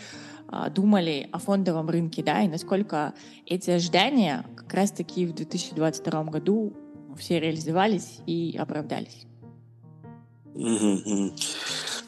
[0.74, 3.14] думали о фондовом рынке, да, и насколько
[3.46, 6.74] эти ожидания как раз-таки в 2022 году
[7.18, 9.26] все реализовались и оправдались.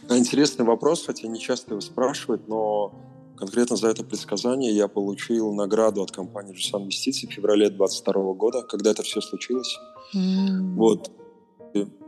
[0.10, 2.94] Интересный вопрос, хотя не часто его спрашивают, но
[3.38, 8.62] конкретно за это предсказание я получил награду от компании Жусан Инвестиции в феврале 2022 года,
[8.64, 9.78] когда это все случилось.
[10.16, 10.74] Mm.
[10.76, 11.12] Вот.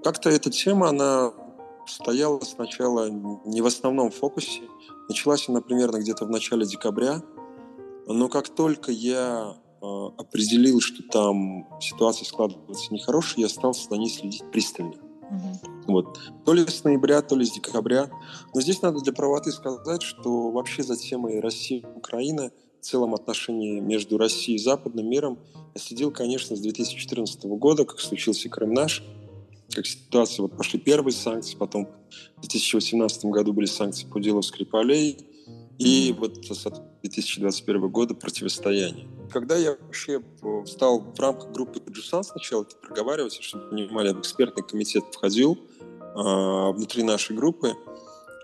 [0.03, 1.31] Как-то эта тема, она
[1.91, 4.63] стояла сначала не в основном фокусе.
[5.09, 7.21] Началась она примерно где-то в начале декабря.
[8.07, 9.85] Но как только я э,
[10.17, 14.95] определил, что там ситуация складывается нехорошая, я стал за ней следить пристально.
[14.95, 15.91] Угу.
[15.93, 16.19] Вот.
[16.45, 18.09] То ли с ноября, то ли с декабря.
[18.53, 23.13] Но здесь надо для правоты сказать, что вообще за темой России и Украины в целом
[23.13, 25.39] отношении между Россией и западным миром
[25.75, 29.03] я следил, конечно, с 2014 года, как случился Крым наш
[29.73, 31.87] как ситуация, вот пошли первые санкции, потом
[32.37, 35.17] в 2018 году были санкции по делу Скрипалей,
[35.77, 36.63] и вот с
[37.01, 39.07] 2021 года противостояние.
[39.31, 40.21] Когда я вообще
[40.67, 45.57] стал в рамках группы Джусан сначала это проговаривать, чтобы понимали, экспертный комитет входил
[46.15, 47.73] а, внутри нашей группы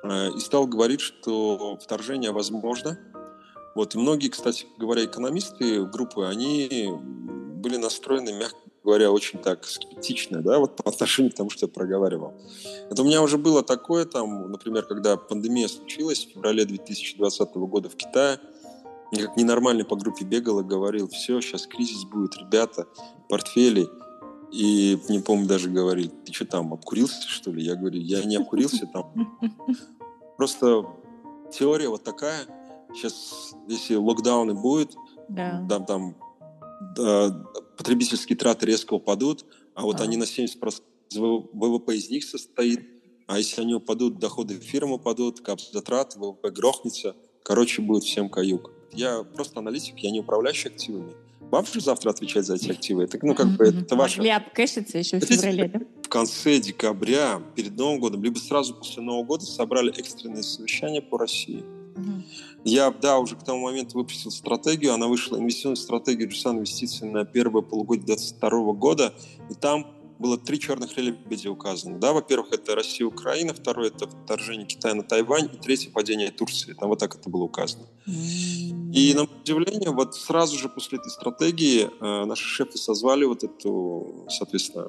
[0.03, 2.97] а, и стал говорить, что вторжение возможно.
[3.75, 8.57] Вот, и многие, кстати говоря, экономисты группы, они были настроены, мягко
[8.87, 12.33] говоря, очень так скептично, да, вот по отношению к тому, что я проговаривал.
[12.89, 17.89] Это у меня уже было такое, там, например, когда пандемия случилась в феврале 2020 года
[17.89, 18.39] в Китае,
[19.11, 22.87] я как ненормальный по группе бегал и говорил, все, сейчас кризис будет, ребята,
[23.27, 23.89] портфели.
[24.53, 27.61] И не помню, даже говорил, ты что там, обкурился, что ли?
[27.61, 29.37] Я говорю, я не обкурился там.
[30.37, 30.85] Просто
[31.51, 32.45] теория вот такая.
[32.93, 34.95] Сейчас, если локдауны будет,
[35.27, 35.65] да.
[35.67, 36.15] там, там
[37.77, 40.03] потребительские траты резко упадут, а вот а.
[40.03, 40.81] они на 70%
[41.53, 42.81] ВВП из них состоит,
[43.27, 48.71] а если они упадут, доходы фирм упадут, капзатраты, ВВП грохнется, короче, будет всем каюк.
[48.91, 51.13] Я просто аналитик, я не управляющий активами.
[51.51, 53.03] Вам же завтра отвечать за эти активы.
[53.03, 54.21] Это, ну, как бы, это ваше...
[54.21, 55.79] Ляп кэшится еще в феврале, да?
[56.03, 61.17] В конце декабря, перед Новым годом, либо сразу после Нового года собрали экстренное совещание по
[61.17, 61.63] России.
[62.63, 64.93] Я, да, уже к тому моменту выпустил стратегию.
[64.93, 69.13] Она вышла, инвестиционную стратегию Джусан инвестиций на первое полугодие 2022 года.
[69.49, 69.87] И там
[70.19, 71.99] было три черных лебедя указано.
[71.99, 76.31] Да, во-первых, это Россия и Украина, второе это вторжение Китая на Тайвань, и третье падение
[76.31, 76.73] Турции.
[76.73, 77.85] Там вот так это было указано.
[78.05, 84.25] И на удивление, вот сразу же после этой стратегии э, наши шефы созвали вот эту,
[84.29, 84.87] соответственно,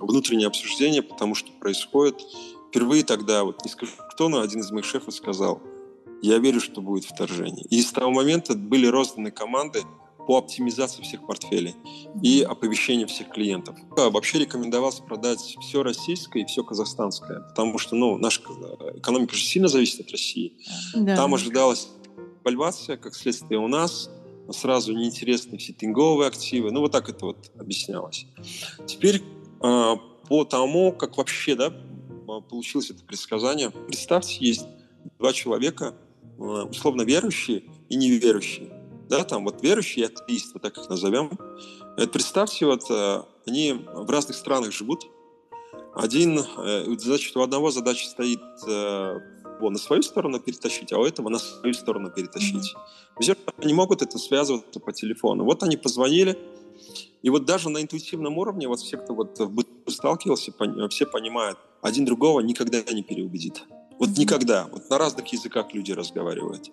[0.00, 2.20] внутреннее обсуждение, потому что происходит.
[2.68, 5.60] Впервые тогда, вот не скажу кто, но один из моих шефов сказал–
[6.22, 7.64] я верю, что будет вторжение.
[7.70, 9.82] И с того момента были розданы команды
[10.26, 11.74] по оптимизации всех портфелей
[12.22, 13.76] и оповещению всех клиентов.
[13.90, 18.40] Вообще рекомендовалось продать все российское и все казахстанское, потому что ну, наша
[18.94, 20.54] экономика же сильно зависит от России.
[20.94, 21.16] Да.
[21.16, 21.88] Там ожидалась
[22.44, 24.10] вальвация, как следствие у нас,
[24.50, 26.70] сразу неинтересны все тенговые активы.
[26.70, 28.26] Ну, вот так это вот объяснялось.
[28.86, 29.22] Теперь
[29.62, 29.96] э,
[30.28, 31.72] по тому, как вообще да,
[32.48, 34.66] получилось это предсказание, представьте, есть
[35.18, 36.11] два человека, э,
[36.42, 38.70] условно верующие и неверующие.
[39.08, 41.30] Да, там вот верующие и атеисты, так их назовем.
[41.96, 45.06] Это представьте, вот э, они в разных странах живут.
[45.94, 51.28] Один, э, значит, у одного задача стоит его на свою сторону перетащить, а у этого
[51.28, 52.74] на свою сторону перетащить.
[53.20, 53.54] Mm-hmm.
[53.58, 55.44] Они могут это связываться по телефону.
[55.44, 56.38] Вот они позвонили,
[57.22, 60.52] и вот даже на интуитивном уровне, вот все, кто вот в быту сталкивался,
[60.90, 63.62] все понимают, один другого никогда не переубедит.
[63.98, 64.66] Вот никогда.
[64.70, 66.70] Вот на разных языках люди разговаривают.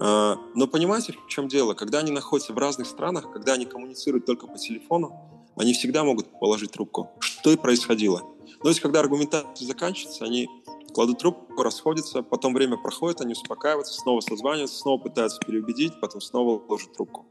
[0.00, 1.74] А, но понимаете, в чем дело?
[1.74, 6.38] Когда они находятся в разных странах, когда они коммуницируют только по телефону, они всегда могут
[6.40, 7.10] положить трубку.
[7.20, 8.22] Что и происходило.
[8.62, 10.48] Но есть, когда аргументация заканчивается, они
[10.92, 16.62] кладут трубку, расходятся, потом время проходит, они успокаиваются, снова созваниваются, снова пытаются переубедить, потом снова
[16.68, 17.26] ложат трубку.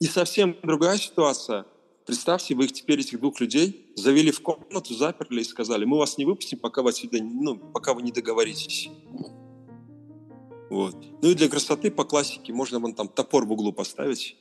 [0.00, 1.66] И совсем другая ситуация.
[2.08, 6.16] Представьте, вы их теперь, этих двух людей, завели в комнату, заперли и сказали, мы вас
[6.16, 8.88] не выпустим, пока вы отсюда, ну, пока вы не договоритесь.
[10.70, 10.96] Вот.
[11.20, 14.38] Ну и для красоты по классике можно вон там топор в углу поставить.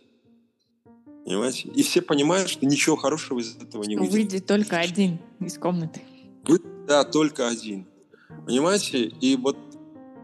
[1.26, 1.68] Понимаете?
[1.76, 4.14] И все понимают, что ничего хорошего из этого не выйдет.
[4.14, 6.02] Выйдет только один из комнаты.
[6.88, 7.86] Да, только один.
[8.46, 9.08] Понимаете?
[9.08, 9.58] И вот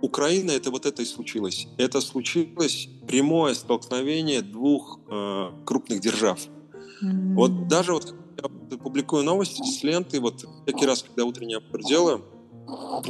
[0.02, 1.68] Украина это вот это и случилось.
[1.78, 6.40] Это случилось прямое столкновение двух э, крупных держав.
[7.04, 7.34] Mm-hmm.
[7.34, 12.26] Вот даже вот я публикую новости с ленты, вот всякий раз, когда утренний обзор делаю,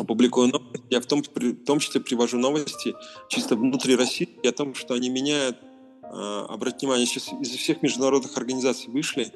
[0.07, 2.95] публикую новости, я в том, в том числе привожу новости
[3.29, 5.57] чисто внутри России о том, что они меняют,
[6.03, 9.31] э, обратите внимание, сейчас из всех международных организаций вышли,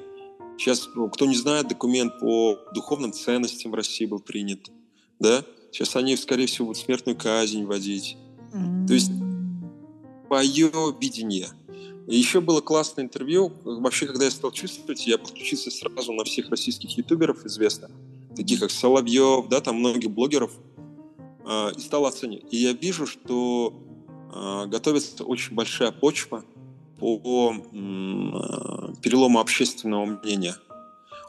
[0.58, 4.70] сейчас, кто не знает, документ по духовным ценностям в России был принят,
[5.18, 8.16] да, Сейчас они, скорее всего, будут смертную казнь вводить.
[8.52, 8.86] Mm-hmm.
[8.86, 9.12] То есть
[10.26, 11.48] свое видение.
[12.08, 13.52] И еще было классное интервью.
[13.64, 17.90] Вообще, когда я стал чувствовать, я подключился сразу на всех российских ютуберов известных,
[18.34, 20.50] таких как Соловьев, да, там многих блогеров,
[21.46, 22.46] э, и стал оценивать.
[22.50, 23.74] И я вижу, что
[24.34, 26.44] э, готовится очень большая почва
[26.98, 27.74] по э,
[29.02, 30.56] перелому общественного мнения.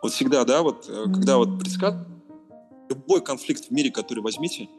[0.02, 1.13] Вот всегда, да, вот mm-hmm.
[1.13, 2.08] когда вот предсказывают
[2.89, 4.70] любой конфликт в мире, который возьмите,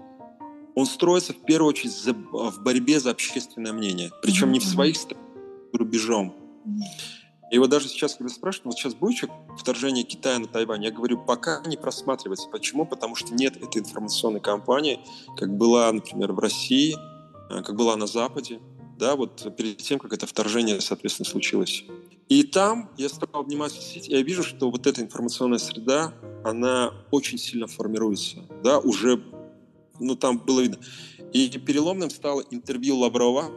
[0.75, 4.11] он строится в первую очередь за, в борьбе за общественное мнение.
[4.23, 5.30] Причем не в своих странах,
[5.79, 6.35] рубежом.
[7.51, 9.29] И вот даже сейчас, когда спрашивают, вот сейчас будет
[9.59, 12.49] вторжение Китая на Тайвань, я говорю, пока не просматривается.
[12.49, 12.87] Почему?
[12.87, 15.01] Потому что нет этой информационной кампании,
[15.37, 16.95] как была, например, в России,
[17.51, 18.61] э, как была на Западе,
[19.01, 21.85] да, вот перед тем, как это вторжение, соответственно, случилось.
[22.29, 27.39] И там я стал внимательно следить, я вижу, что вот эта информационная среда, она очень
[27.39, 29.21] сильно формируется, да, уже,
[29.99, 30.79] ну, там было видно.
[31.33, 33.51] И переломным стало интервью Лаврова,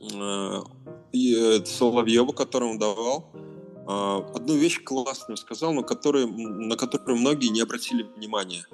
[0.00, 0.62] и, э,
[1.64, 3.30] Соловьеву, которое он давал,
[3.86, 8.66] э, одну вещь классную сказал, но который, на которую многие не обратили внимания.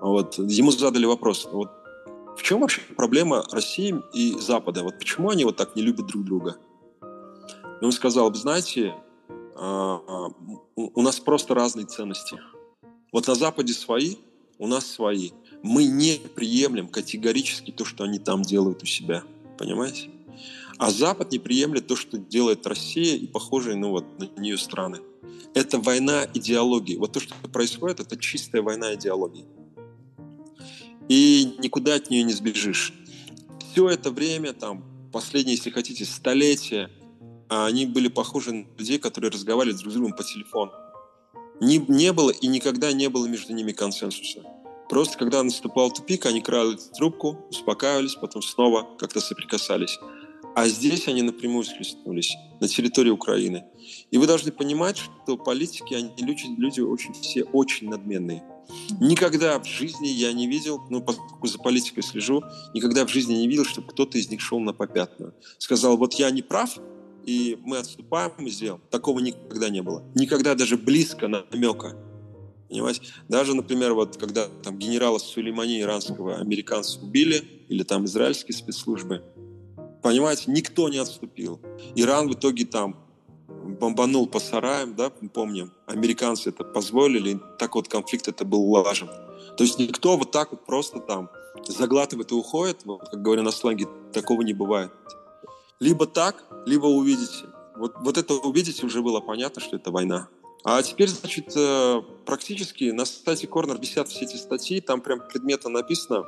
[0.00, 1.70] Вот, ему задали вопрос, вот
[2.36, 4.82] в чем вообще проблема России и Запада?
[4.82, 6.56] Вот почему они вот так не любят друг друга?
[7.02, 8.94] И он сказал, знаете,
[9.56, 10.28] а, а,
[10.76, 12.38] у нас просто разные ценности.
[13.12, 14.16] Вот на Западе свои,
[14.58, 15.32] у нас свои.
[15.62, 19.22] Мы не приемлем категорически то, что они там делают у себя.
[19.58, 20.10] Понимаете?
[20.80, 25.00] А Запад не приемлет то, что делает Россия и похожие ну, вот, на нее страны.
[25.52, 26.96] Это война идеологии.
[26.96, 29.44] Вот то, что происходит, это чистая война идеологии.
[31.10, 32.94] И никуда от нее не сбежишь.
[33.70, 36.90] Все это время, там, последние, если хотите, столетия,
[37.50, 40.72] а они были похожи на людей, которые разговаривали друг с другом по телефону.
[41.60, 44.40] Не, не было и никогда не было между ними консенсуса.
[44.88, 49.98] Просто когда наступал тупик, они крали трубку, успокаивались, потом снова как-то соприкасались.
[50.54, 53.64] А здесь они напрямую схлестнулись на территории Украины.
[54.10, 58.42] И вы должны понимать, что политики, они люди, люди очень, все очень надменные.
[59.00, 62.42] Никогда в жизни я не видел, ну, поскольку за политикой слежу,
[62.74, 65.34] никогда в жизни не видел, чтобы кто-то из них шел на попятную.
[65.58, 66.78] Сказал, вот я не прав,
[67.24, 68.82] и мы отступаем и сделаем.
[68.90, 70.04] Такого никогда не было.
[70.14, 71.96] Никогда даже близко намека.
[72.68, 73.02] Понимаете?
[73.28, 79.22] Даже, например, вот когда там генерала Сулеймани иранского американцы убили, или там израильские спецслужбы,
[80.02, 81.60] понимаете, никто не отступил.
[81.94, 82.96] Иран в итоге там
[83.48, 89.08] бомбанул по сараям, да, помним, американцы это позволили, так вот конфликт это был улажен.
[89.56, 91.28] То есть никто вот так вот просто там
[91.66, 94.92] заглатывает и уходит, вот, как говоря на сленге, такого не бывает.
[95.80, 97.46] Либо так, либо увидите.
[97.76, 100.28] Вот, вот это увидите уже было понятно, что это война.
[100.62, 105.70] А теперь, значит, э, практически на сайте Corner висят все эти статьи, там прям предметно
[105.70, 106.26] написано,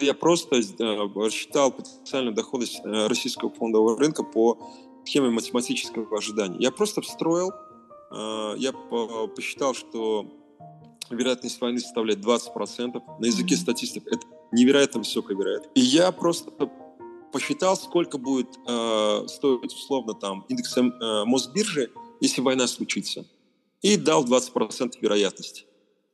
[0.00, 4.58] я просто рассчитал потенциальную доходность российского фондового рынка по
[5.04, 6.56] схеме математического ожидания.
[6.58, 7.52] Я просто встроил,
[8.12, 8.72] я
[9.34, 10.26] посчитал, что
[11.10, 13.02] вероятность войны составляет 20%.
[13.18, 15.72] На языке статистик это невероятно высокая вероятность.
[15.74, 16.50] И я просто
[17.32, 20.82] посчитал, сколько будет э, стоить условно там индекс э,
[21.24, 21.90] Мосбиржи,
[22.20, 23.24] если война случится.
[23.82, 25.64] И дал 20% вероятности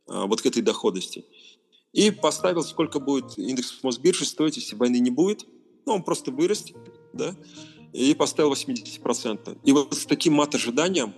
[0.09, 1.25] э, вот к этой доходности.
[1.97, 5.47] И поставил, сколько будет индекс Мосбиржи стоить, если войны не будет.
[5.87, 6.77] Ну, он просто вырастет,
[7.15, 7.35] да,
[7.95, 9.59] и поставил 80%.
[9.65, 11.15] И вот с таким мат-ожиданием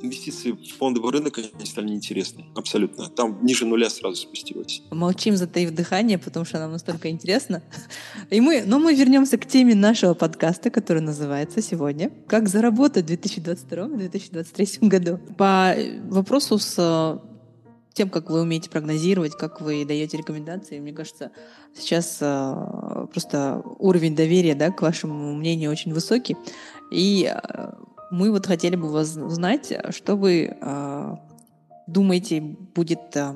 [0.00, 2.44] инвестиции в фондовый рынок, они стали неинтересны.
[2.54, 3.08] Абсолютно.
[3.08, 4.82] Там ниже нуля сразу спустилось.
[4.92, 7.64] Молчим, затаив дыхание, потому что нам настолько интересно.
[8.30, 13.12] И мы, но мы вернемся к теме нашего подкаста, который называется сегодня «Как заработать в
[13.12, 15.18] 2022-2023 году».
[15.36, 15.74] По
[16.08, 17.33] вопросу с э,
[17.94, 20.80] тем, как вы умеете прогнозировать, как вы даете рекомендации.
[20.80, 21.30] Мне кажется,
[21.74, 26.36] сейчас э, просто уровень доверия да, к вашему мнению очень высокий.
[26.90, 27.72] И э,
[28.10, 31.16] мы вот хотели бы вас узнать, что вы э,
[31.86, 33.32] думаете будет э,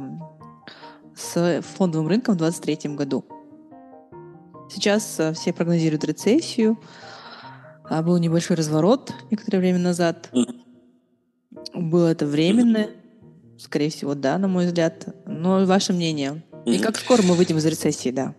[1.14, 3.24] с фондовым рынком в 2023 году.
[4.70, 6.78] Сейчас э, все прогнозируют рецессию.
[7.84, 10.30] А был небольшой разворот некоторое время назад.
[11.72, 12.88] Было это временно,
[13.58, 15.06] скорее всего, да, на мой взгляд.
[15.26, 16.42] Но ваше мнение?
[16.64, 18.34] И как скоро мы выйдем из рецессии, да?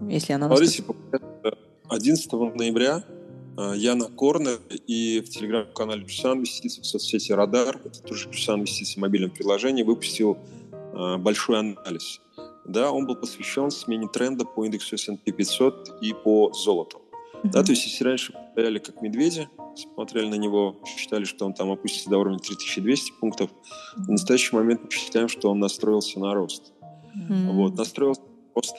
[0.00, 0.84] Если она Смотрите,
[1.88, 3.04] 11 ноября
[3.56, 8.94] а, Яна Корнер и в телеграм-канале Плюсан Инвестиции в соцсети Радар, это тоже Плюсан Инвестиции
[8.94, 10.38] в мобильном приложении, выпустил
[10.92, 12.20] а, большой анализ.
[12.66, 16.98] Да, он был посвящен смене тренда по индексу S&P 500 и по золоту.
[16.98, 17.50] Mm-hmm.
[17.52, 21.70] Да, то есть если раньше стояли как медведи, смотрели на него, считали, что он там
[21.70, 24.04] опустится до уровня 3200 пунктов, mm-hmm.
[24.04, 26.72] в настоящий момент мы считаем, что он настроился на рост.
[27.14, 27.52] Mm-hmm.
[27.52, 28.76] Вот, настроился на рост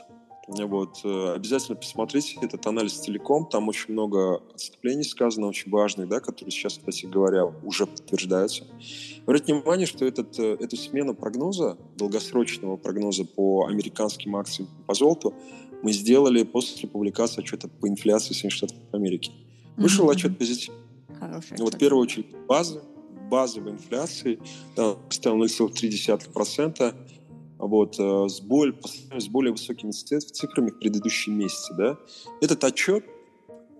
[0.47, 1.01] вот.
[1.03, 3.47] Э, обязательно посмотрите этот анализ целиком.
[3.47, 8.65] Там очень много отступлений сказано, очень важных, да, которые сейчас, кстати говоря, уже подтверждаются.
[9.23, 15.35] Обратите внимание, что этот, э, эту смену прогноза, долгосрочного прогноза по американским акциям по золоту,
[15.83, 19.46] мы сделали после публикации отчета по инфляции Соединенных Штатов Америки.
[19.77, 20.11] Вышел mm-hmm.
[20.11, 20.81] отчет позитивный.
[21.19, 22.81] Хороший вот в первую очередь базы,
[23.29, 24.39] базовой инфляции,
[24.75, 26.95] да, стал 0,3%,
[27.59, 28.75] вот, э, с, более,
[29.17, 31.73] с более высокими цифрами в предыдущие месяцы.
[31.75, 31.97] Да?
[32.41, 33.05] Этот отчет,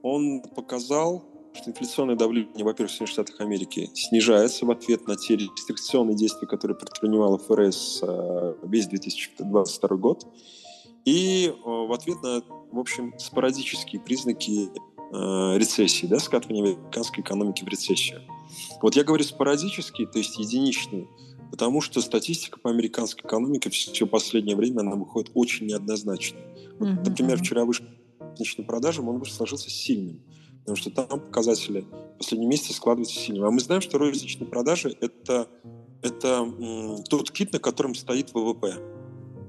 [0.02, 5.36] он показал, что инфляционное давление, во-первых, в Соединенных Штатах Америки снижается в ответ на те
[5.36, 10.28] рестрикционные действия, которые предпринимала ФРС э, весь 2022 год,
[11.06, 12.42] и э, в ответ на,
[12.72, 14.70] в общем, спорадические признаки
[15.12, 18.22] рецессии, да, скатывания американской экономики в рецессию.
[18.82, 21.08] Вот я говорю спорадические, то есть единичные,
[21.52, 26.40] Потому что статистика по американской экономике все последнее время она выходит очень неоднозначно.
[26.80, 27.10] Вот, mm-hmm.
[27.10, 27.86] Например, вчера вышел
[28.20, 30.22] розничным продажам, он сложился сильным.
[30.60, 31.86] Потому что там показатели
[32.16, 33.46] в последние месяцы складываются сильным.
[33.46, 35.48] А мы знаем, что розничные продажи это,
[36.02, 38.76] это м, тот кит, на котором стоит ВВП.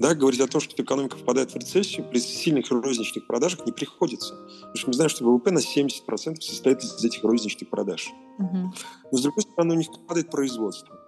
[0.00, 4.34] Да, говорить о том, что экономика впадает в рецессию, при сильных розничных продажах не приходится.
[4.34, 8.10] Потому что мы знаем, что ВВП на 70% состоит из этих розничных продаж.
[8.38, 8.72] Угу.
[9.12, 10.98] Но, с другой стороны, у них падает производство.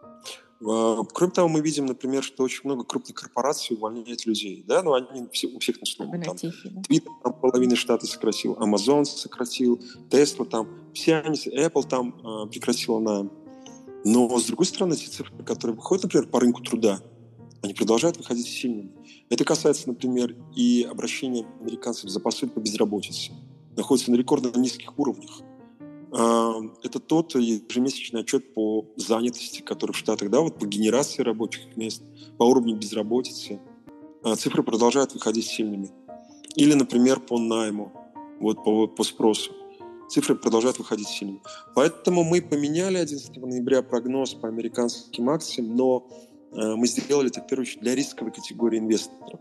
[0.62, 4.64] А, кроме того, мы видим, например, что очень много крупных корпораций увольняют людей.
[4.66, 4.82] Да?
[4.82, 6.10] Но они все, у всех начнут.
[6.24, 9.80] Там, Twitter там половины штата сократил, Amazon сократил,
[10.10, 13.30] Tesla там, все они, Apple там э, прекратила найм.
[14.04, 17.00] Но, с другой стороны, эти цифры, которые выходят, например, по рынку труда,
[17.62, 18.92] они продолжают выходить сильными.
[19.28, 23.32] Это касается, например, и обращения американцев за посылку по безработице.
[23.76, 25.42] Находится на рекордно низких уровнях.
[26.12, 31.76] А, это тот ежемесячный отчет по занятости, который в Штатах, да, вот по генерации рабочих
[31.76, 32.02] мест,
[32.38, 33.60] по уровню безработицы.
[34.22, 35.90] А, цифры продолжают выходить сильными.
[36.56, 37.92] Или, например, по найму,
[38.40, 39.52] вот по, по спросу.
[40.08, 41.40] Цифры продолжают выходить сильными.
[41.74, 46.08] Поэтому мы поменяли 11 ноября прогноз по американским акциям, но
[46.52, 49.40] мы сделали это, в первую очередь, для рисковой категории инвесторов.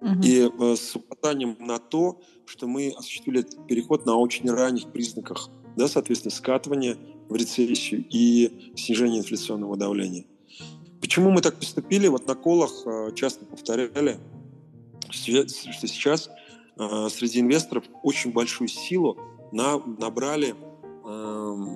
[0.00, 0.20] Угу.
[0.22, 5.50] И э, с указанием на то, что мы осуществили этот переход на очень ранних признаках,
[5.76, 6.96] да, соответственно, скатывания
[7.28, 10.26] в рецессию и снижения инфляционного давления.
[11.00, 12.08] Почему мы так поступили?
[12.08, 14.18] Вот на колах э, часто повторяли,
[15.10, 16.30] что сейчас
[16.78, 19.18] э, среди инвесторов очень большую силу
[19.50, 20.54] на, набрали
[21.04, 21.66] э,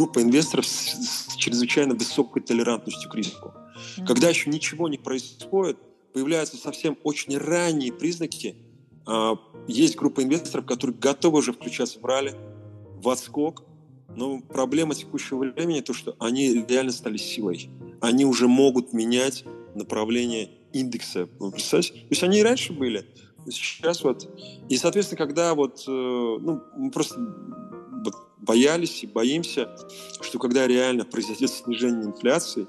[0.00, 3.52] группа инвесторов с, с чрезвычайно высокой толерантностью к риску.
[3.52, 4.06] Mm-hmm.
[4.06, 5.76] Когда еще ничего не происходит,
[6.14, 8.56] появляются совсем очень ранние признаки.
[9.06, 9.34] А,
[9.68, 12.34] есть группа инвесторов, которые готовы уже включаться в ралли,
[13.02, 13.62] в отскок,
[14.16, 17.68] но проблема текущего времени то, что они реально стали силой.
[18.00, 19.44] Они уже могут менять
[19.74, 21.28] направление индекса.
[21.38, 21.92] Вы представляете?
[21.92, 23.04] То есть они и раньше были,
[23.50, 24.28] сейчас вот.
[24.70, 27.18] И, соответственно, когда вот, э, ну, мы просто
[28.40, 29.68] боялись и боимся,
[30.20, 32.66] что когда реально произойдет снижение инфляции,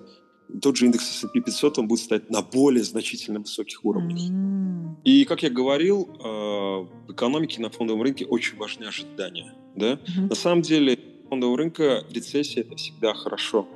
[0.61, 4.19] тот же индекс S&P 500, он будет стоять на более значительно высоких уровнях.
[4.19, 5.03] Mm-hmm.
[5.05, 9.53] И, как я говорил, э, в экономике на фондовом рынке очень важны ожидания.
[9.75, 9.93] Да?
[9.93, 10.29] Mm-hmm.
[10.29, 10.99] На самом деле,
[11.29, 13.67] фондового рынка рецессия– это всегда хорошо.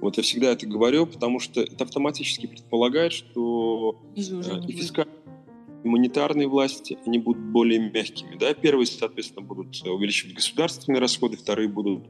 [0.00, 4.20] Вот я всегда это говорю, потому что это автоматически предполагает, что э,
[4.68, 5.15] и фискальные
[5.86, 8.36] монетарные власти, они будут более мягкими.
[8.36, 8.54] Да?
[8.54, 12.04] Первые, соответственно, будут увеличивать государственные расходы, вторые будут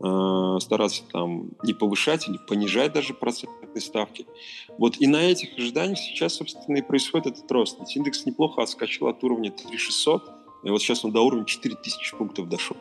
[0.00, 4.26] э, стараться там не повышать или понижать даже процентные ставки.
[4.78, 7.78] Вот и на этих ожиданиях сейчас, собственно, и происходит этот рост.
[7.80, 10.22] Ведь индекс неплохо отскочил от уровня 3600,
[10.64, 12.76] и вот сейчас он до уровня 4000 пунктов дошел.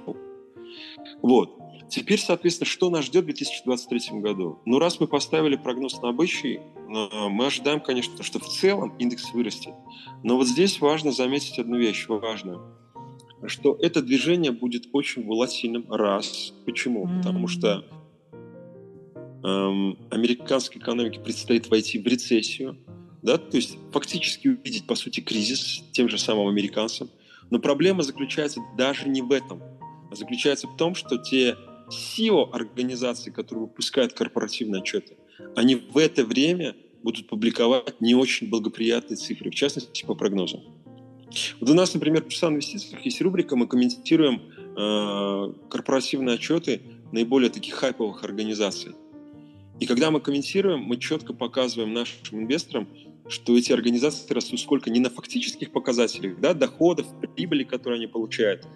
[1.21, 1.57] Вот.
[1.89, 4.59] Теперь, соответственно, что нас ждет в 2023 году?
[4.65, 9.33] Ну, раз мы поставили прогноз на обычай, э, мы ожидаем, конечно, что в целом индекс
[9.33, 9.73] вырастет.
[10.23, 12.61] Но вот здесь важно заметить одну вещь важную,
[13.47, 15.85] что это движение будет очень волатильным.
[15.89, 16.53] Раз.
[16.65, 17.05] Почему?
[17.05, 17.17] Mm-hmm.
[17.17, 17.85] Потому что
[19.43, 22.77] эм, американской экономике предстоит войти в рецессию,
[23.21, 27.09] да, то есть фактически увидеть, по сути, кризис тем же самым американцам.
[27.49, 29.61] Но проблема заключается даже не в этом,
[30.11, 31.57] а заключается в том, что те
[31.89, 35.17] SEO организаций, которые выпускают корпоративные отчеты,
[35.55, 40.61] они в это время будут публиковать не очень благоприятные цифры, в частности, по прогнозам.
[41.59, 46.81] Вот у нас, например, часа инвестициях есть рубрика, мы комментируем э, корпоративные отчеты
[47.11, 48.93] наиболее таких хайповых организаций.
[49.79, 52.87] И когда мы комментируем, мы четко показываем нашим инвесторам,
[53.29, 58.67] что эти организации растут сколько не на фактических показателях, да, доходов, прибыли, которые они получают,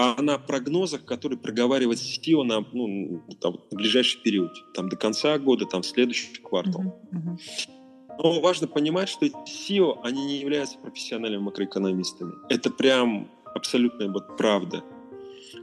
[0.00, 5.36] а на прогнозах, которые проговаривает SEO на, ну, там, на ближайший период, там, до конца
[5.38, 6.82] года, там, следующий квартал.
[7.12, 8.18] Uh-huh, uh-huh.
[8.22, 12.32] Но важно понимать, что эти SEO, они не являются профессиональными макроэкономистами.
[12.48, 14.84] Это прям абсолютная вот правда.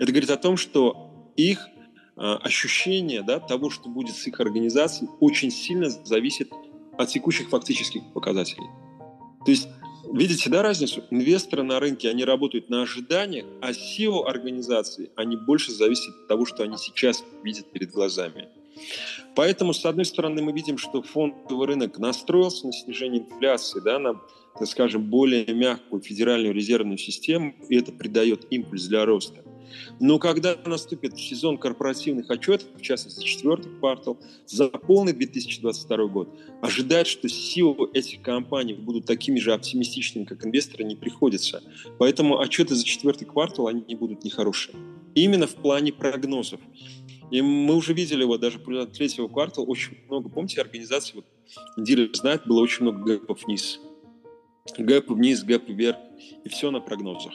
[0.02, 1.70] Это говорит о том, что их
[2.18, 6.52] э, ощущение да, того, что будет с их организацией, очень сильно зависит
[6.98, 8.68] от текущих фактических показателей.
[9.46, 9.70] То есть
[10.16, 11.04] Видите, да, разницу?
[11.12, 16.46] Инвесторы на рынке, они работают на ожиданиях, а SEO организации, они больше зависят от того,
[16.46, 18.48] что они сейчас видят перед глазами.
[19.36, 24.22] Поэтому, с одной стороны, мы видим, что фондовый рынок настроился на снижение инфляции, да, на,
[24.58, 29.45] так скажем, более мягкую федеральную резервную систему, и это придает импульс для роста.
[30.00, 36.30] Но когда наступит сезон корпоративных отчетов, в частности, четвертый квартал, за полный 2022 год,
[36.62, 41.64] ожидать, что силы этих компаний будут такими же оптимистичными, как инвесторы, не приходится.
[41.98, 44.76] Поэтому отчеты за четвертый квартал, они будут нехорошие.
[45.14, 46.60] Именно в плане прогнозов.
[47.32, 51.26] И мы уже видели вот даже при третьего квартала очень много, помните, организаций, вот,
[51.78, 53.80] дилер знает, было очень много гэпов вниз.
[54.78, 55.98] Гэп вниз, гэп вверх,
[56.44, 57.34] и все на прогнозах.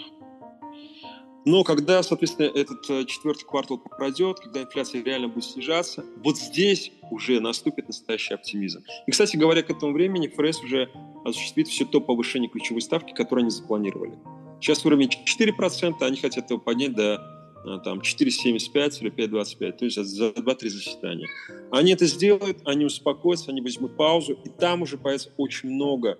[1.46, 6.92] Но когда, соответственно, этот э, четвертый квартал пройдет, когда инфляция реально будет снижаться, вот здесь
[7.10, 8.84] уже наступит настоящий оптимизм.
[9.06, 10.90] И, кстати говоря, к этому времени ФРС уже
[11.24, 14.18] осуществит все то повышение ключевой ставки, которое они запланировали.
[14.60, 17.22] Сейчас уровень 4%, они хотят его поднять до
[17.64, 21.28] э, там, 4,75 или 5,25, то есть за 2-3 заседания.
[21.70, 26.18] Они это сделают, они успокоятся, они возьмут паузу, и там уже появится очень много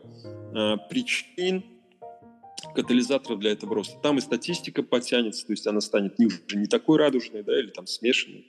[0.54, 1.62] э, причин,
[2.74, 3.98] катализаторов для этого роста.
[4.02, 7.68] Там и статистика потянется, то есть она станет не, уже не такой радужной, да, или
[7.68, 8.46] там смешанной.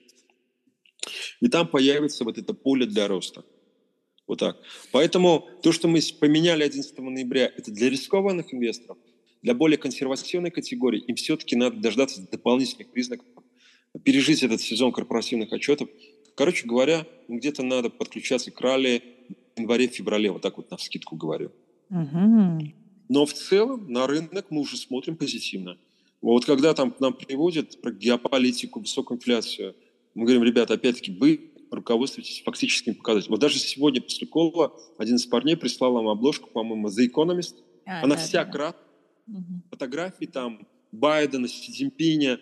[1.39, 3.43] И там появится вот это поле для роста.
[4.27, 4.57] Вот так.
[4.91, 8.97] Поэтому то, что мы поменяли 11 ноября, это для рискованных инвесторов,
[9.41, 13.27] для более консервативной категории, им все-таки надо дождаться дополнительных признаков,
[14.03, 15.89] пережить этот сезон корпоративных отчетов.
[16.35, 19.03] Короче говоря, где-то надо подключаться к ралли
[19.55, 21.51] в январе-феврале, вот так вот на скидку говорю.
[21.89, 22.71] Угу.
[23.11, 25.77] Но в целом на рынок мы уже смотрим позитивно.
[26.21, 29.75] Вот когда там к нам приводят про геополитику, высокую инфляцию,
[30.15, 33.33] мы говорим, ребята, опять-таки, вы руководствуетесь фактическими показателями.
[33.33, 37.55] Вот даже сегодня после кола один из парней прислал нам обложку, по-моему, The Economist.
[37.85, 38.51] А, Она да, вся да.
[38.51, 38.83] красная.
[39.27, 39.61] Угу.
[39.71, 42.39] Фотографии там Байдена, Си Цзиньпиня,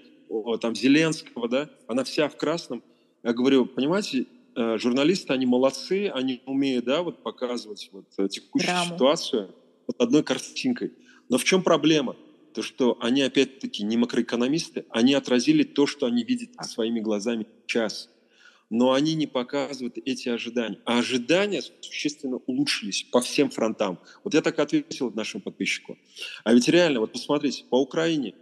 [0.62, 2.84] там Зеленского, да, она вся в красном.
[3.24, 8.68] Я говорю, понимаете, э, журналисты, они молодцы, они умеют, да, вот показывать вот э, текущую
[8.68, 8.94] Драму.
[8.94, 9.56] ситуацию
[9.90, 10.94] под одной картинкой.
[11.30, 12.16] Но в чем проблема?
[12.54, 18.10] То, что они, опять-таки, не макроэкономисты, они отразили то, что они видят своими глазами сейчас.
[18.70, 20.78] Но они не показывают эти ожидания.
[20.86, 23.98] А ожидания существенно улучшились по всем фронтам.
[24.24, 25.98] Вот я так ответил нашему подписчику.
[26.44, 28.36] А ведь реально, вот посмотрите, по Украине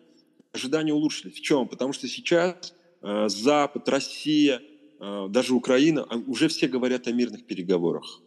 [0.52, 1.38] ожидания улучшились.
[1.38, 1.70] В чем?
[1.70, 4.62] Потому что сейчас э, Запад, Россия,
[5.00, 8.22] э, даже Украина, а уже все говорят о мирных переговорах.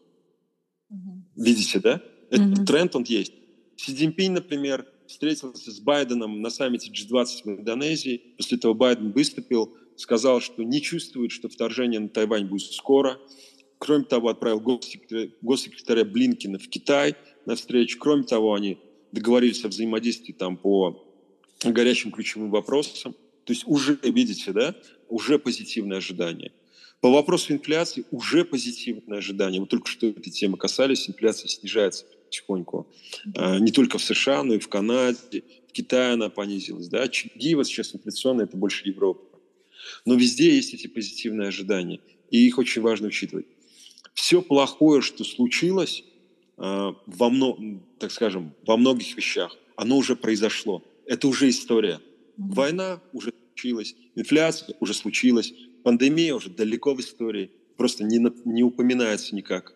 [1.37, 2.03] Видите, да?
[2.31, 3.33] Этот тренд, он есть.
[3.77, 8.23] Си Цзиньпинь, например, встретился с Байденом на саммите G20 в Индонезии.
[8.37, 13.19] После этого Байден выступил, сказал, что не чувствует, что вторжение на Тайвань будет скоро.
[13.79, 17.17] Кроме того, отправил госсекретаря, госсекретаря Блинкина в Китай
[17.47, 17.99] на встречу.
[17.99, 18.79] Кроме того, они
[19.11, 21.05] договорились о взаимодействии там по
[21.65, 23.15] горячим ключевым вопросам.
[23.45, 24.77] То есть уже, видите, да,
[25.09, 26.53] уже позитивное ожидание.
[27.01, 29.61] По вопросу инфляции уже позитивное ожидание.
[29.61, 32.87] Мы только что этой темы касались, инфляция снижается потихоньку.
[33.37, 36.89] А, не только в США, но и в Канаде, в Китае она понизилась.
[36.89, 37.07] Да?
[37.09, 39.23] Киева сейчас инфляционная, это больше Европы.
[40.07, 42.01] Но везде есть эти позитивные ожидания,
[42.31, 43.47] и их очень важно учитывать.
[44.15, 46.05] Все плохое, что случилось,
[46.57, 47.59] а, во мно,
[47.99, 50.83] так скажем, во многих вещах, оно уже произошло.
[51.07, 52.01] Это уже история.
[52.37, 55.53] Война уже случилась, инфляция уже случилась,
[55.83, 59.75] пандемия уже далеко в истории, просто не, не упоминается никак.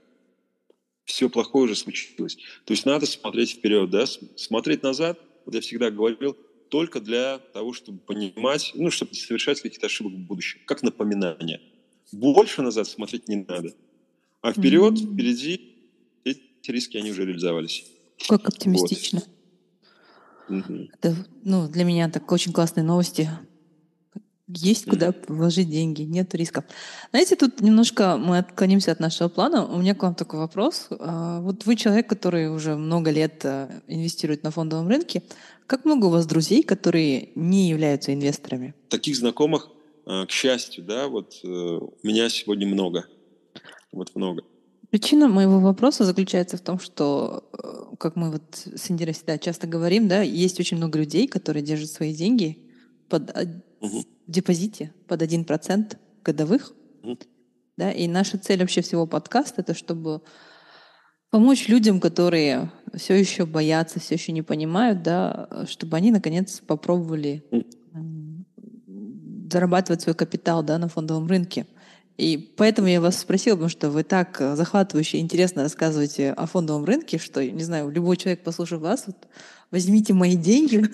[1.05, 2.37] Все плохое уже случилось.
[2.65, 6.37] То есть надо смотреть вперед, да, смотреть назад, вот я всегда говорил,
[6.71, 11.61] только для того, чтобы понимать, ну, чтобы не совершать каких-то ошибок в будущем, как напоминание.
[12.11, 13.75] Больше назад смотреть не надо.
[14.41, 15.15] А вперед, mm-hmm.
[15.15, 15.77] впереди
[16.25, 17.85] эти риски, они уже реализовались.
[18.29, 19.23] Как оптимистично.
[20.49, 20.59] Вот.
[20.59, 20.89] Mm-hmm.
[21.01, 23.31] Это, ну, для меня так очень классные новости.
[24.47, 26.65] Есть куда вложить деньги, нет рисков.
[27.11, 29.65] Знаете, тут немножко мы отклонимся от нашего плана.
[29.65, 30.89] У меня к вам такой вопрос.
[30.91, 35.23] А, вот вы человек, который уже много лет э, инвестирует на фондовом рынке.
[35.67, 38.75] Как много у вас друзей, которые не являются инвесторами?
[38.91, 39.71] Таких знакомых,
[40.05, 43.07] э, к счастью, да, вот э, у меня сегодня много.
[43.93, 44.43] Вот много.
[44.91, 47.49] Причина моего вопроса заключается в том, что,
[47.99, 51.91] как мы вот с Индирой всегда часто говорим, да, есть очень много людей, которые держат
[51.91, 52.59] свои деньги
[53.09, 53.35] под
[53.81, 54.05] угу.
[54.27, 56.72] Депозите под 1% годовых.
[57.77, 60.22] Да, и наша цель вообще всего подкаста это чтобы
[61.31, 67.45] помочь людям, которые все еще боятся, все еще не понимают, да, чтобы они наконец попробовали
[69.51, 71.66] зарабатывать свой капитал да, на фондовом рынке.
[72.17, 77.19] И поэтому я вас спросила, потому что вы так захватывающе интересно рассказываете о фондовом рынке,
[77.19, 79.17] что, не знаю, любой человек, послушав вас, вот,
[79.73, 80.85] возьмите мои деньги,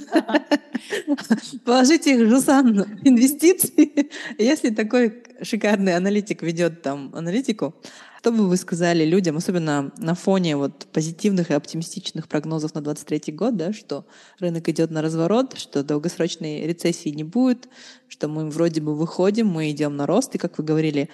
[1.64, 4.10] положите их в Жусан инвестиции.
[4.38, 7.74] Если такой шикарный аналитик ведет там аналитику,
[8.20, 13.32] что бы вы сказали людям, особенно на фоне вот позитивных и оптимистичных прогнозов на 23
[13.32, 14.04] год, да, что
[14.38, 17.70] рынок идет на разворот, что долгосрочной рецессии не будет,
[18.08, 21.08] что мы вроде бы выходим, мы идем на рост, и, как вы говорили,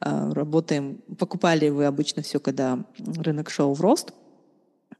[0.00, 4.12] а, работаем, покупали вы обычно все, когда рынок шел в рост,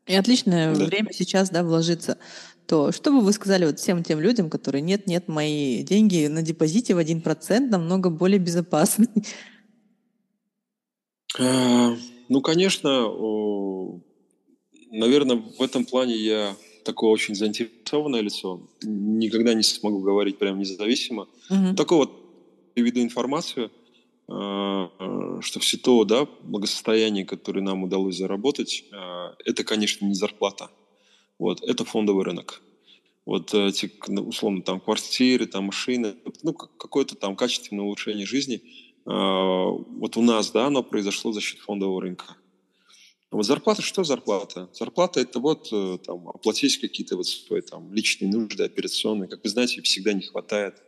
[0.06, 0.86] и отличное да.
[0.86, 2.16] время сейчас, да, вложиться.
[2.66, 6.40] То что бы вы сказали вот всем тем людям, которые нет, нет, мои деньги на
[6.40, 9.08] депозите в 1% намного более безопасны?
[11.38, 11.96] А,
[12.28, 12.90] ну, конечно,
[14.90, 18.60] наверное, в этом плане я такое очень заинтересованное лицо.
[18.82, 21.28] Никогда не смогу говорить прям независимо.
[21.50, 21.76] Угу.
[21.76, 23.70] Такой вот приведу информацию,
[24.28, 28.84] а, что все то да, благосостояние, которое нам удалось заработать,
[29.44, 30.70] это, конечно, не зарплата.
[31.38, 32.60] Вот, это фондовый рынок.
[33.24, 38.62] Вот эти, условно, там квартиры, там машины, ну, какое-то там качественное улучшение жизни–
[39.04, 42.36] вот у нас, да, оно произошло за счет фондового рынка.
[43.30, 44.68] Вот зарплата, что зарплата?
[44.72, 49.28] Зарплата– это вот э, там, оплатить какие-то вот свои там, личные нужды, операционные.
[49.28, 50.82] Как вы знаете, всегда не хватает.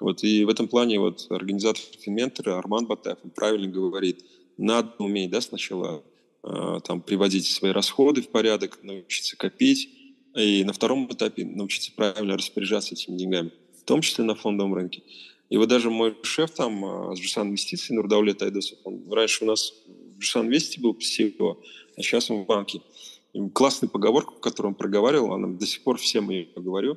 [0.00, 4.24] Вот, и в этом плане вот организатор Финментора Арман Батаев правильно говорит,
[4.56, 6.02] надо уметь да, сначала
[6.42, 9.88] э, там, приводить свои расходы в порядок, научиться копить,
[10.34, 15.04] и на втором этапе научиться правильно распоряжаться этими деньгами, в том числе на фондовом рынке.
[15.52, 19.46] И вот даже мой шеф там а, с Джусан Инвестиций, Нурдаулет Айдосов, он раньше у
[19.46, 21.58] нас в Джусан Инвести был CEO,
[21.94, 22.80] а сейчас он в банке.
[23.34, 26.92] И классная поговорка, которую он проговаривал, она до сих пор всем ее говорю.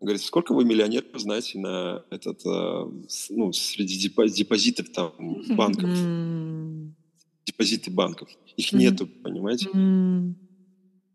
[0.00, 2.92] Он говорит, сколько вы миллионеров знаете на этот, а,
[3.30, 5.14] ну, среди депозитов там
[5.56, 5.88] банков?
[7.46, 8.28] Депозиты банков.
[8.58, 9.70] Их нету, понимаете?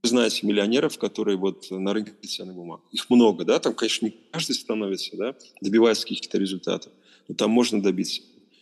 [0.03, 2.81] Знаете миллионеров, которые вот на рынке ценных бумаг.
[2.91, 6.91] Их много, да, там, конечно, не каждый становится, да, добивается каких-то результатов,
[7.27, 8.21] но там можно добиться.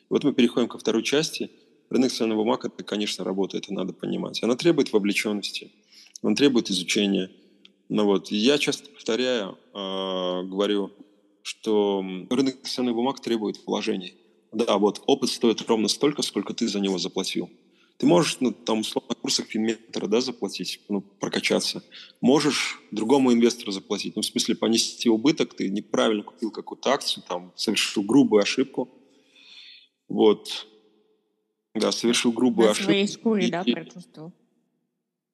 [0.10, 1.50] вот мы переходим ко второй части.
[1.90, 4.44] Рынок ценных бумаг, это, конечно, работа, это надо понимать.
[4.44, 5.72] Она требует вовлеченности,
[6.22, 7.32] он требует изучения.
[7.88, 10.92] Ну вот, я часто повторяю, э, говорю,
[11.44, 14.16] что рынок ценных бумаг требует вложений.
[14.52, 17.50] Да, вот опыт стоит ровно столько, сколько ты за него заплатил.
[17.98, 21.84] Ты можешь, ну, там, условно, на курсах финментора, да, заплатить, ну, прокачаться.
[22.22, 24.16] Можешь другому инвестору заплатить.
[24.16, 28.90] Ну, в смысле, понести убыток, ты неправильно купил какую-то акцию, там, совершил грубую ошибку.
[30.08, 30.68] Вот.
[31.74, 32.92] Да, совершил грубую на ошибку.
[32.92, 34.34] своей шкуре, и, да, прочувствовал.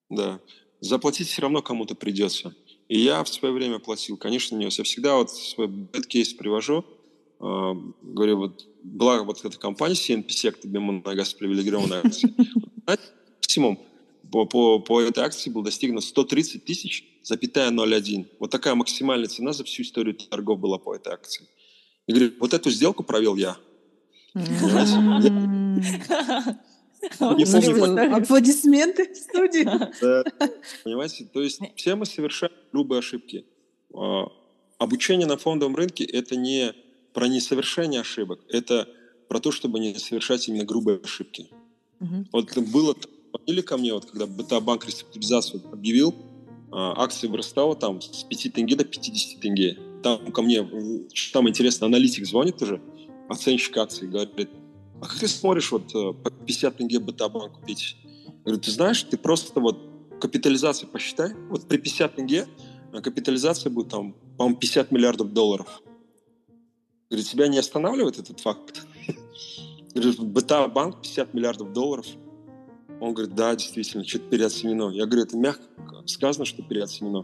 [0.09, 0.39] Да.
[0.79, 2.55] Заплатить все равно кому-то придется.
[2.87, 6.85] И я в свое время платил, конечно, не Я всегда вот свой case привожу.
[7.43, 12.33] Э, говорю, вот была вот эта компания CNPC, тебе Моногаз привилегированная акция.
[12.87, 13.79] Максимум
[14.31, 18.27] по, по, по этой акции был достигнут 130 тысяч, запятая 0,1.
[18.39, 21.45] Вот такая максимальная цена за всю историю торгов была по этой акции.
[22.07, 23.57] И говорю, вот эту сделку провел я.
[28.15, 29.65] Аплодисменты в студии.
[30.83, 33.45] Понимаете, то есть все мы совершаем грубые ошибки.
[33.93, 34.31] А,
[34.79, 36.73] обучение на фондовом рынке– это не
[37.13, 38.87] про несовершение ошибок, это
[39.27, 41.49] про то, чтобы не совершать именно грубые ошибки.
[42.31, 42.95] Вот было
[43.33, 46.13] звонили ко мне, вот когда БТА-банк реструктуризацию объявил,
[46.71, 49.77] а, акции вырастала там с 5 тенге до 50 тенге.
[50.03, 50.67] Там ко мне,
[51.31, 52.81] там интересно, аналитик звонит уже,
[53.29, 54.49] оценщик акций, говорит,
[55.01, 57.97] а как ты смотришь вот э, по 50 тенге БТА-банк купить?
[58.25, 59.77] Я говорю, ты знаешь, ты просто вот
[60.19, 62.47] капитализацию посчитай, вот при 50 тенге
[62.91, 65.81] э, капитализация будет там, по-моему, 50 миллиардов долларов.
[67.13, 68.87] Говорит, тебя не останавливает этот факт?
[69.93, 72.07] Говорит, БТА-банк 50 миллиардов долларов–
[73.03, 74.89] он говорит, да, действительно, что-то переоценено.
[74.89, 75.61] Я говорю, это мягко
[76.05, 77.23] сказано, что переоценено.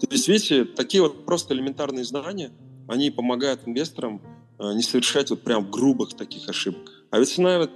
[0.00, 2.50] То есть, видите, такие вот просто элементарные знания,
[2.88, 4.20] они помогают инвесторам
[4.58, 6.90] э, не совершать вот прям грубых таких ошибок.
[7.10, 7.70] А ведь цена, вот,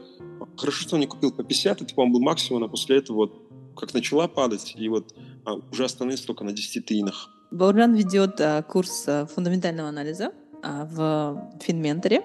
[0.57, 3.43] хорошо, что он не купил по 50, это, по-моему, был максимум, а после этого вот
[3.77, 7.31] как начала падать, и вот а, уже остановилась только на 10 тынах.
[7.53, 10.33] Бауржан ведет а, курс а, фундаментального анализа
[10.65, 12.23] в Финменторе.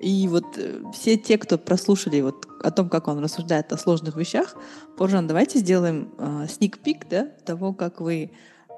[0.00, 4.16] И вот э, все те, кто прослушали вот о том, как он рассуждает о сложных
[4.16, 4.56] вещах,
[4.98, 8.32] Поржан, давайте сделаем sneak peek да, того, как вы,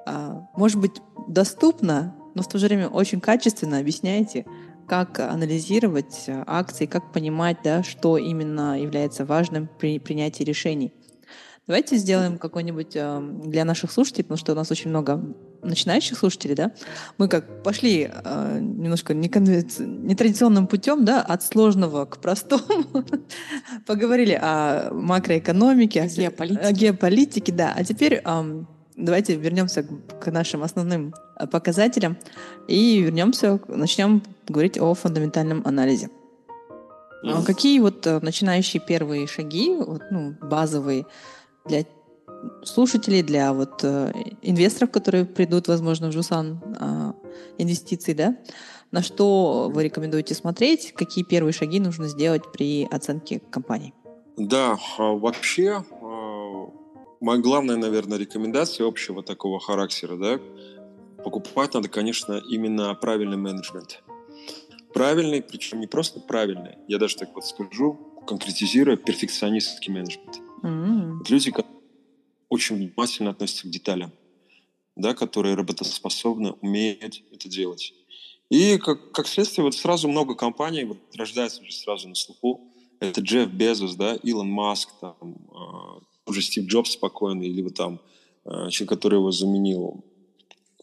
[0.05, 4.45] э, может быть, доступно, но в то же время очень качественно объясняете,
[4.87, 10.93] как анализировать э, акции, как понимать, да, что именно является важным при принятии решений.
[11.67, 15.21] Давайте сделаем какой-нибудь э, для наших слушателей, потому что у нас очень много
[15.61, 16.71] начинающих слушателей, да,
[17.17, 23.05] мы как пошли э, немножко нетрадиционным путем, да, от сложного к простому,
[23.85, 26.65] поговорили о макроэкономике, о геополитике.
[26.65, 28.63] о геополитике, да, а теперь э,
[28.95, 32.17] давайте вернемся к, к нашим основным э, показателям
[32.67, 36.09] и вернемся, начнем говорить о фундаментальном анализе.
[37.23, 37.45] Mm-hmm.
[37.45, 41.05] Какие вот э, начинающие первые шаги, вот, ну, базовые,
[41.65, 41.83] для
[42.63, 44.11] слушателей, для вот э,
[44.41, 47.13] инвесторов, которые придут, возможно, в Жусан э,
[47.57, 48.37] инвестиций, да,
[48.91, 53.93] на что вы рекомендуете смотреть, какие первые шаги нужно сделать при оценке компании?
[54.37, 56.69] Да, а вообще а,
[57.19, 60.39] моя главная, наверное, рекомендация общего такого характера, да,
[61.23, 64.03] покупать надо, конечно, именно правильный менеджмент.
[64.93, 70.39] Правильный, причем не просто правильный, я даже так вот скажу, конкретизируя, перфекционистский менеджмент.
[70.63, 71.25] Mm-hmm.
[71.29, 71.76] Люди, которые
[72.49, 74.11] очень внимательно относятся к деталям,
[74.95, 77.93] да, которые работоспособны, умеют это делать.
[78.49, 82.61] И как, как следствие, вот сразу много компаний вот, рождается уже сразу на слуху.
[82.99, 87.99] Это Джефф Безос, да, Илон Маск, там, э, уже Стив Джобс спокойный, или вот там
[88.45, 90.03] э, человек, который его заменил,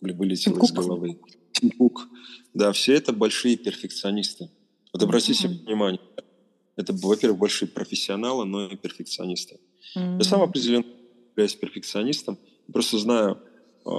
[0.01, 1.19] или вылетел из головы.
[1.53, 2.09] Тим Кук.
[2.53, 4.51] Да, все это большие перфекционисты.
[4.93, 5.65] Вот обратите mm-hmm.
[5.65, 6.01] внимание,
[6.77, 9.59] это, во-первых, большие профессионалы, но и перфекционисты.
[9.97, 10.19] Mm-hmm.
[10.19, 10.85] Я сам определенно
[11.35, 12.39] являюсь перфекционистом,
[12.73, 13.39] просто знаю,
[13.85, 13.91] э,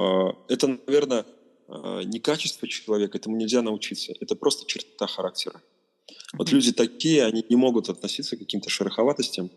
[0.48, 1.26] это, наверное,
[1.68, 5.62] э, не качество человека, этому нельзя научиться, это просто черта характера.
[6.34, 9.50] Вот люди такие, они не могут относиться к каким-то шероховатостям,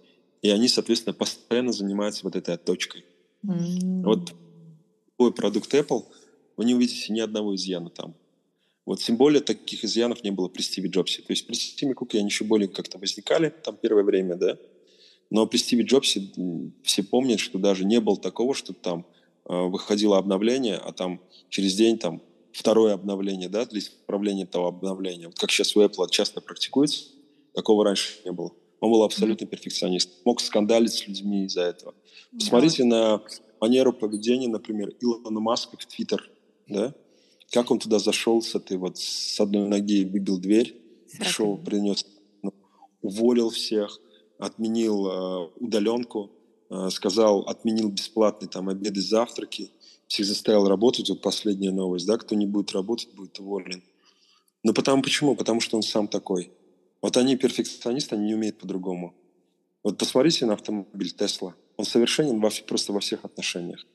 [0.43, 3.05] и они, соответственно, постоянно занимаются вот этой точкой.
[3.45, 4.03] Mm-hmm.
[4.05, 4.33] Вот
[5.11, 6.05] такой продукт Apple,
[6.57, 8.15] вы не увидите ни одного изъяна там.
[8.85, 11.21] Вот тем более таких изъянов не было при Стиве Джобсе.
[11.23, 14.59] То есть при Стиве Куке они еще более как-то возникали там первое время, да.
[15.31, 16.23] Но при Стиве Джобсе
[16.83, 19.07] все помнят, что даже не было такого, что там
[19.45, 22.23] э, выходило обновление, а там через день там
[22.53, 25.27] второе обновление, да, для исправления этого обновления.
[25.27, 27.05] Вот как сейчас у Apple часто практикуется,
[27.55, 28.53] такого раньше не было.
[28.81, 29.49] Он был абсолютно mm-hmm.
[29.49, 30.11] перфекционист.
[30.25, 31.95] Мог скандалить с людьми из-за этого.
[32.33, 32.87] Посмотрите yeah.
[32.87, 33.23] на
[33.61, 36.31] манеру поведения, например, Илона Маска в Твиттер,
[36.69, 36.95] да?
[37.51, 40.77] Как он туда зашел с этой вот, с одной ноги выбил дверь,
[41.19, 42.05] пришел, принес,
[42.43, 42.53] ну,
[43.01, 44.01] уволил всех,
[44.39, 46.31] отменил э, удаленку,
[46.71, 49.71] э, сказал, отменил бесплатные там обеды, завтраки,
[50.07, 51.09] всех заставил работать.
[51.11, 53.83] Вот последняя новость, да, кто не будет работать, будет уволен.
[54.63, 55.37] Но потому почему?
[55.37, 56.53] Потому что он сам такой.
[57.01, 59.15] Вот они перфекционисты, они не умеют по-другому.
[59.85, 61.55] Вот посмотрите на автомобиль Тесла.
[61.77, 63.87] Он совершенен во, просто во всех отношениях.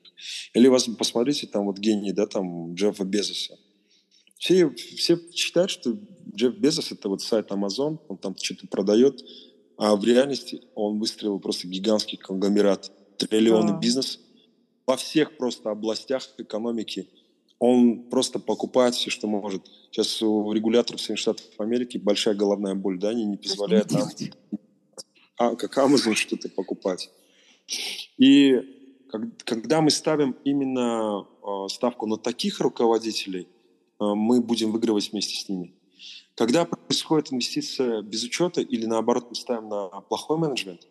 [0.53, 3.57] Или вас посмотрите, там вот гений, да, там Джеффа Безоса.
[4.37, 5.97] Все, все считают, что
[6.35, 9.23] Джефф Безос это вот сайт Amazon, он там что-то продает,
[9.77, 13.79] а в реальности он выстрелил просто гигантский конгломерат, триллионный да.
[13.79, 14.19] бизнес,
[14.85, 17.07] во всех просто областях экономики.
[17.59, 19.65] Он просто покупает все, что может.
[19.89, 24.09] Сейчас у регуляторов Соединенных Штатов Америки большая головная боль, да, они не позволяют нам,
[25.37, 27.09] а, как Amazon, что-то покупать.
[28.17, 28.61] И
[29.45, 33.47] когда мы ставим именно а, ставку на таких руководителей,
[33.99, 35.73] а, мы будем выигрывать вместе с ними.
[36.35, 40.87] Когда происходит инвестиция без учета или наоборот мы ставим на плохой менеджмент,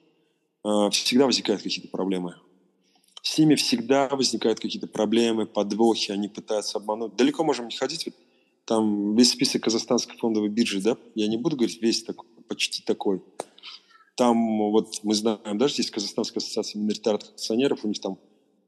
[0.63, 2.37] а, всегда возникают какие-то проблемы.
[3.23, 7.17] С ними всегда возникают какие-то проблемы, подвохи, они пытаются обмануть.
[7.17, 8.09] Далеко можем не ходить.
[8.65, 13.23] Там весь список казахстанской фондовой биржи, да, я не буду говорить весь такой, почти такой.
[14.15, 18.19] Там вот мы знаем, даже здесь Казахстанская ассоциация миноритарных акционеров, у них там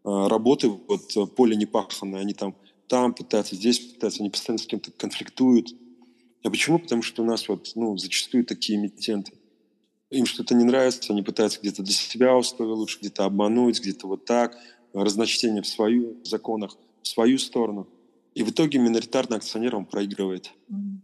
[0.04, 2.56] э, работы, вот э, поле не паханное, они там,
[2.88, 5.68] там пытаются, здесь пытаются, они постоянно с кем-то конфликтуют.
[6.44, 6.78] А почему?
[6.78, 9.32] Потому что у нас вот, ну, зачастую такие эмитенты.
[10.10, 14.26] Им что-то не нравится, они пытаются где-то для себя условия лучше, где-то обмануть, где-то вот
[14.26, 14.56] так,
[14.92, 17.88] разночтение в свою в законах, в свою сторону.
[18.34, 20.52] И в итоге миноритарный акционер он проигрывает.
[20.70, 20.98] Mm-hmm.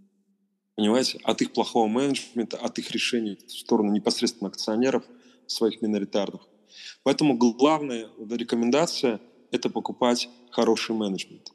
[0.76, 1.18] Понимаете?
[1.24, 5.04] От их плохого менеджмента, от их решений в сторону непосредственно акционеров
[5.46, 6.42] своих миноритарных.
[7.02, 9.20] Поэтому главная рекомендация–
[9.50, 11.52] это покупать хороший менеджмент.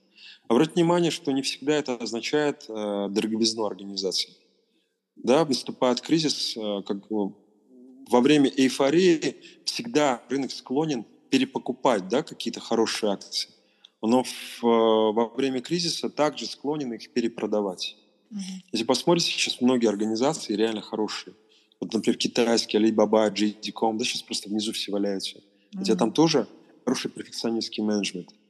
[0.48, 4.30] Обратите внимание, что не всегда это означает э, дороговизну организации.
[5.16, 13.12] Да, наступает кризис, э, как во время эйфории всегда рынок склонен перепокупать да, какие-то хорошие
[13.12, 13.50] акции.
[14.02, 17.98] Но в, э, во время кризиса также склонен их перепродавать.
[18.72, 21.34] Если посмотрите, сейчас многие организации реально хорошие.
[21.80, 25.42] Вот, например, китайские, Alibaba, JD.com, да, сейчас просто внизу все валяются.
[25.74, 25.98] Хотя mm-hmm.
[25.98, 26.48] там тоже
[26.84, 28.30] хороший перфекционистский менеджмент.
[28.30, 28.45] Э,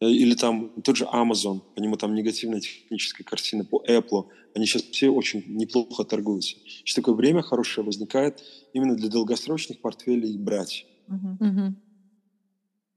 [0.00, 4.82] или там тот же Amazon, по нему там негативная техническая картина, по Apple, они сейчас
[4.82, 6.56] все очень неплохо торгуются.
[6.66, 8.42] Сейчас такое время хорошее возникает
[8.72, 10.86] именно для долгосрочных портфелей брать.
[11.08, 11.72] Mm-hmm.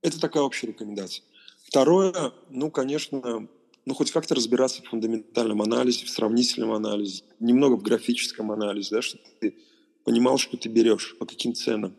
[0.01, 1.23] Это такая общая рекомендация.
[1.65, 3.47] Второе, ну, конечно,
[3.85, 9.01] ну, хоть как-то разбираться в фундаментальном анализе, в сравнительном анализе, немного в графическом анализе, да,
[9.01, 9.57] чтобы ты
[10.05, 11.95] понимал, что ты берешь, по каким ценам.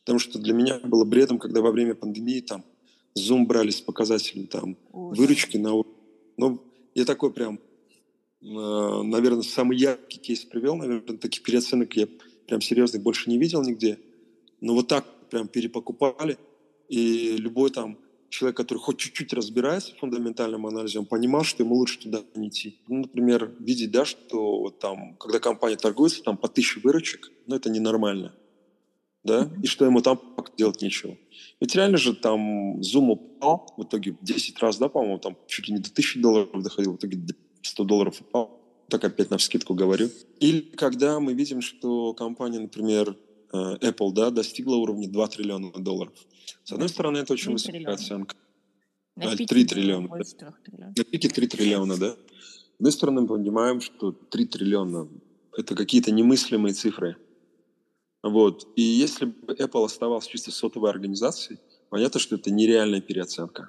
[0.00, 2.64] Потому что для меня было бредом, когда во время пандемии там
[3.16, 5.16] Zoom брали с показателем там Ой.
[5.16, 5.82] выручки на...
[6.36, 6.60] Ну,
[6.94, 7.60] я такой прям,
[8.42, 12.08] э, наверное, самый яркий кейс привел, наверное, таких переоценок я
[12.46, 13.98] прям серьезных больше не видел нигде.
[14.60, 16.38] Но вот так прям перепокупали,
[16.88, 17.98] и любой там
[18.28, 22.48] человек, который хоть чуть-чуть разбирается в фундаментальном анализе, он понимал, что ему лучше туда не
[22.48, 22.78] идти.
[22.88, 27.56] Ну, например, видеть, да, что вот там, когда компания торгуется, там по тысяче выручек, ну,
[27.56, 28.34] это ненормально.
[29.24, 29.50] Да?
[29.62, 30.20] И что ему там
[30.56, 31.16] делать нечего.
[31.60, 35.74] Ведь реально же там Zoom упал в итоге 10 раз, да, по-моему, там чуть ли
[35.74, 37.18] не до 1000 долларов доходил, в итоге
[37.62, 38.60] 100 долларов упал.
[38.88, 40.10] Так опять на вскидку говорю.
[40.40, 43.16] Или когда мы видим, что компания, например,
[43.52, 46.12] э, Apple, да, достигла уровня 2 триллиона долларов.
[46.62, 47.94] С одной стороны, это очень высокая триллиона.
[47.94, 48.36] оценка.
[49.16, 50.08] На 3 триллиона.
[50.08, 52.10] На пике 3 триллиона, да.
[52.10, 55.08] С одной стороны, мы понимаем, что 3 триллиона–
[55.56, 57.16] это какие-то немыслимые цифры.
[58.24, 58.66] Вот.
[58.74, 61.60] И если бы Apple оставался чисто сотовой организацией,
[61.90, 63.68] понятно, что это нереальная переоценка.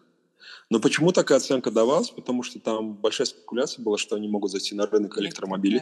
[0.72, 2.10] Но почему такая оценка давалась?
[2.10, 5.82] Потому что там большая спекуляция была, что они могут зайти на рынок электромобилей.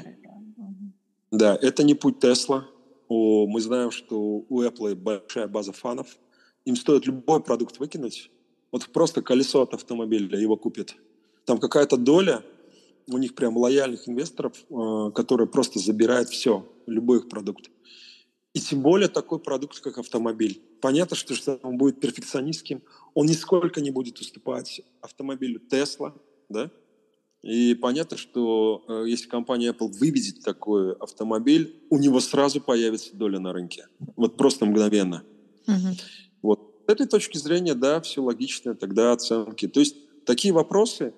[1.32, 2.68] Да, это не путь Тесла.
[3.10, 4.20] Мы знаем, что
[4.50, 6.18] у Apple большая база фанов–
[6.66, 8.32] им стоит любой продукт выкинуть,
[8.72, 10.96] вот просто колесо от автомобиля его купят.
[11.46, 12.44] Там какая-то доля
[13.08, 17.70] у них прям лояльных инвесторов, э, которые просто забирают все, любой их продукт.
[18.54, 20.62] И тем более такой продукт, как автомобиль.
[20.80, 22.84] Понятно, что, что он будет перфекционистским,
[23.16, 26.14] он нисколько не будет уступать автомобилю Tesla,
[26.50, 26.70] да?
[27.42, 33.40] И понятно, что э, если компания Apple выведет такой автомобиль, у него сразу появится доля
[33.40, 33.88] на рынке.
[34.16, 35.24] Вот просто мгновенно.
[35.68, 36.02] Uh-huh.
[36.42, 36.84] Вот.
[36.88, 39.68] С этой точки зрения, да, все логично, тогда оценки.
[39.68, 39.96] То есть
[40.26, 41.14] такие вопросы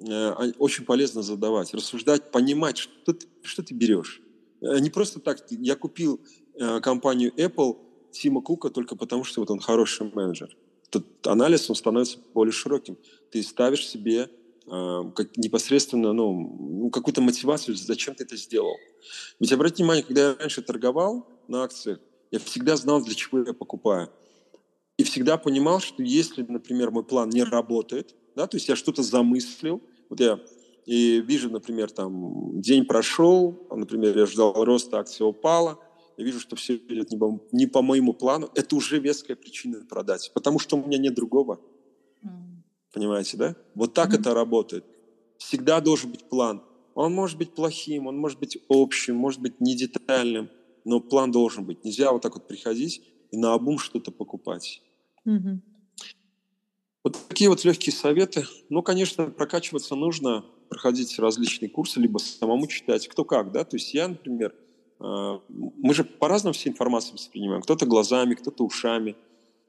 [0.00, 4.20] э, очень полезно задавать, рассуждать, понимать, что ты, что ты берешь.
[4.60, 6.20] Э, не просто так, я купил
[6.82, 7.76] компанию Apple
[8.10, 10.56] Тима Кука только потому, что вот он хороший менеджер.
[10.90, 12.96] Тут анализ, он становится более широким.
[13.30, 14.30] Ты ставишь себе
[14.66, 18.76] э, как непосредственно ну, ну, какую-то мотивацию, зачем ты это сделал.
[19.38, 22.00] Ведь обратите внимание, когда я раньше торговал на акциях,
[22.30, 24.10] я всегда знал, для чего я покупаю
[24.98, 29.02] и всегда понимал, что если, например, мой план не работает, да, то есть я что-то
[29.02, 29.80] замыслил,
[30.10, 30.40] вот я
[30.84, 35.78] и вижу, например, там день прошел, например, я ждал роста, акция упала,
[36.18, 39.86] я вижу, что все идет не по, не по моему плану, это уже веская причина
[39.88, 41.60] продать, потому что у меня нет другого.
[42.24, 42.28] Mm.
[42.92, 43.56] Понимаете, да?
[43.76, 44.20] Вот так mm-hmm.
[44.20, 44.84] это работает.
[45.38, 46.62] Всегда должен быть план.
[46.94, 50.50] Он может быть плохим, он может быть общим, может быть не детальным,
[50.84, 51.84] но план должен быть.
[51.84, 53.00] Нельзя вот так вот приходить
[53.30, 54.82] и на обум что-то покупать.
[57.04, 58.44] Вот такие вот легкие советы.
[58.68, 63.62] Ну, конечно, прокачиваться нужно, проходить различные курсы, либо самому читать, кто как, да.
[63.62, 64.52] То есть я, например,
[65.00, 67.62] мы же по-разному все информацию воспринимаем.
[67.62, 69.16] Кто-то глазами, кто-то ушами.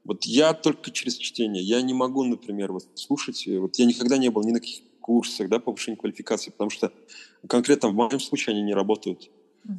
[0.04, 1.62] Вот я только через чтение.
[1.62, 3.46] Я не могу, например, вот слушать.
[3.48, 6.92] Вот я никогда не был ни на каких курсах, да, повышения квалификации, потому что
[7.48, 9.30] конкретно в моем случае они не работают.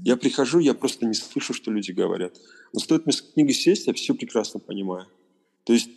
[0.05, 2.37] Я прихожу, я просто не слышу, что люди говорят.
[2.73, 5.07] Но стоит мне с книгой сесть, я все прекрасно понимаю.
[5.65, 5.91] То есть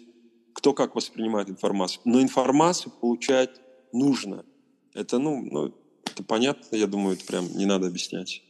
[0.54, 2.02] кто как воспринимает информацию.
[2.06, 3.52] Но информацию получать
[3.92, 4.46] нужно.
[4.94, 5.74] Это, ну, ну
[6.06, 8.44] это понятно, я думаю, это прям не надо объяснять.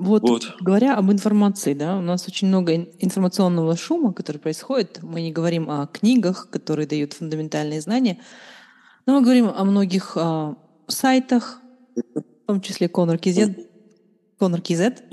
[0.00, 5.00] Вот, вот, говоря об информации, да, у нас очень много информационного шума, который происходит.
[5.02, 8.18] Мы не говорим о книгах, которые дают фундаментальные знания,
[9.04, 10.54] но мы говорим о многих э,
[10.86, 11.60] сайтах,
[11.94, 13.70] в том числе Конор Кизет.
[14.38, 15.04] Конор Кизет.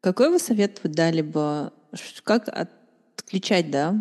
[0.00, 1.72] Какой вы совет вы дали бы,
[2.24, 3.94] как отключать, да,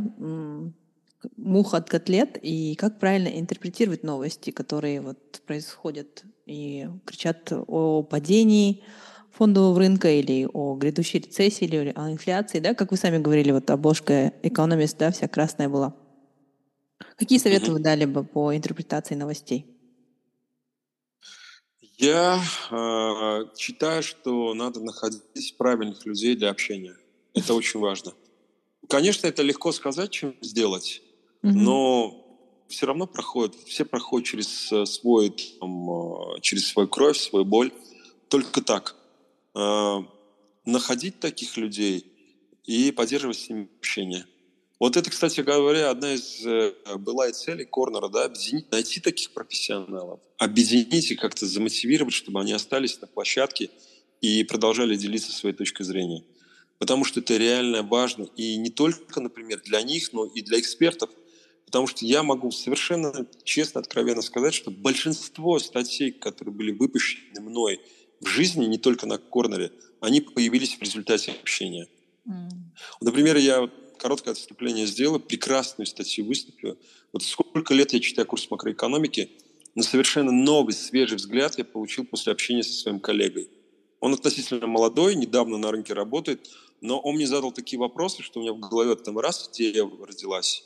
[1.37, 8.83] мух от котлет и как правильно интерпретировать новости, которые вот происходят и кричат о падении,
[9.31, 13.69] фондового рынка или о грядущей рецессии или о инфляции, да, как вы сами говорили, вот
[13.69, 15.95] обложка Economist, да, вся красная была.
[17.17, 19.65] Какие советы вы дали бы по интерпретации новостей?
[21.97, 26.95] Я э, считаю, что надо находить правильных людей для общения.
[27.35, 28.13] Это очень важно.
[28.89, 31.01] Конечно, это легко сказать, чем сделать,
[31.43, 32.21] но
[32.67, 35.29] все равно проходит, все проходят через э, свой,
[35.59, 37.71] там, э, через свою кровь, свою боль.
[38.29, 38.95] Только так.
[39.53, 39.99] Э,
[40.63, 42.05] находить таких людей
[42.65, 44.25] и поддерживать с ними общение.
[44.79, 49.31] Вот это, кстати говоря, одна из э, была и целей Корнера, да, объединить, найти таких
[49.31, 53.71] профессионалов, объединить и как-то замотивировать, чтобы они остались на площадке
[54.21, 56.23] и продолжали делиться своей точкой зрения.
[56.77, 61.09] Потому что это реально важно и не только, например, для них, но и для экспертов.
[61.65, 67.81] Потому что я могу совершенно честно, откровенно сказать, что большинство статей, которые были выпущены мной–
[68.21, 71.87] в жизни, не только на корнере, они появились в результате общения.
[72.27, 72.49] Mm.
[73.01, 76.77] Например, я короткое отступление сделал, прекрасную статью выступил.
[77.13, 79.31] Вот сколько лет я читаю курс макроэкономики,
[79.75, 83.49] но совершенно новый, свежий взгляд я получил после общения со своим коллегой.
[83.99, 86.49] Он относительно молодой, недавно на рынке работает,
[86.81, 90.63] но он мне задал такие вопросы, что у меня в голове там раз идея родилась.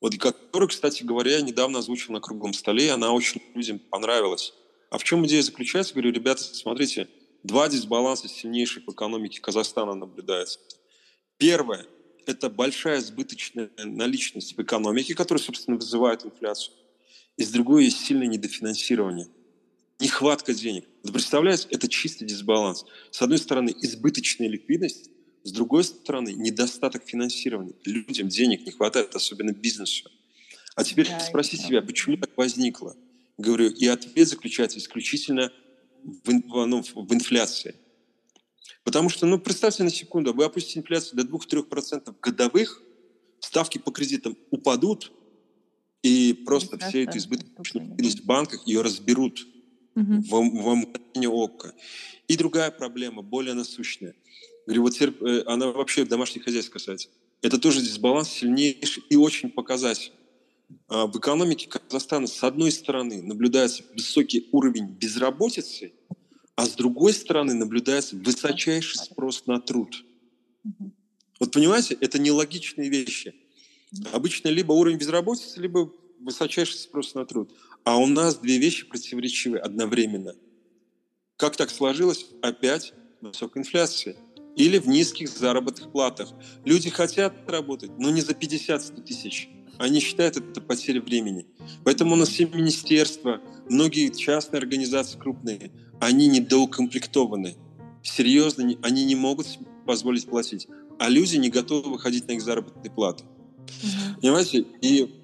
[0.00, 4.54] Вот которую, кстати говоря, я недавно озвучил на круглом столе, и она очень людям понравилась.
[4.90, 5.94] А в чем идея заключается?
[5.94, 7.08] Говорю, ребята, смотрите,
[7.44, 10.58] два дисбаланса сильнейших в экономике Казахстана наблюдается.
[11.38, 11.86] Первое–
[12.26, 16.74] это большая избыточная наличность в экономике, которая, собственно, вызывает инфляцию.
[17.36, 19.28] И с другой есть сильное недофинансирование.
[20.00, 20.86] Нехватка денег.
[21.04, 22.84] Вы представляете, это чистый дисбаланс.
[23.10, 25.10] С одной стороны, избыточная ликвидность,
[25.44, 27.74] с другой стороны, недостаток финансирования.
[27.84, 30.10] Людям денег не хватает, особенно бизнесу.
[30.74, 32.96] А теперь да, спроси себя, почему так возникло?
[33.40, 35.50] Говорю, и ответ заключается исключительно
[36.02, 37.74] в, ну, в инфляции.
[38.84, 42.82] Потому что, ну, представьте на секунду, вы опустите инфляцию до 2-3% годовых,
[43.40, 45.12] ставки по кредитам упадут,
[46.02, 46.88] и просто Прекрасно.
[46.90, 49.46] все эти избыточные в банках ее разберут
[49.94, 50.20] угу.
[50.20, 51.72] в, в мгновение ока.
[52.28, 54.14] И другая проблема, более насущная.
[54.66, 57.08] Говорю, вот теперь, э, она вообще домашних хозяйств касается.
[57.42, 60.19] Это тоже дисбаланс сильнейший и очень показательный.
[60.88, 65.92] А, в экономике Казахстана с одной стороны наблюдается высокий уровень безработицы,
[66.56, 70.04] а с другой стороны наблюдается высочайший спрос на труд.
[71.38, 73.34] Вот понимаете, это нелогичные вещи.
[74.12, 77.52] Обычно либо уровень безработицы, либо высочайший спрос на труд.
[77.84, 80.34] А у нас две вещи противоречивы одновременно.
[81.36, 82.26] Как так сложилось?
[82.42, 84.16] Опять высокая инфляция.
[84.56, 86.28] Или в низких заработных платах.
[86.64, 89.48] Люди хотят работать, но не за 50-100 тысяч
[89.80, 91.46] они считают это потерей времени.
[91.84, 97.56] Поэтому у нас все министерства, многие частные организации крупные, они недоукомплектованы.
[98.02, 99.46] Серьезно, они не могут
[99.86, 100.68] позволить платить.
[100.98, 103.24] А люди не готовы выходить на их заработные платы.
[103.24, 104.20] Угу.
[104.20, 104.66] Понимаете?
[104.82, 105.14] И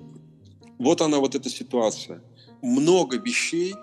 [0.79, 2.23] вот она, вот эта ситуация.
[2.63, 3.75] Много вещей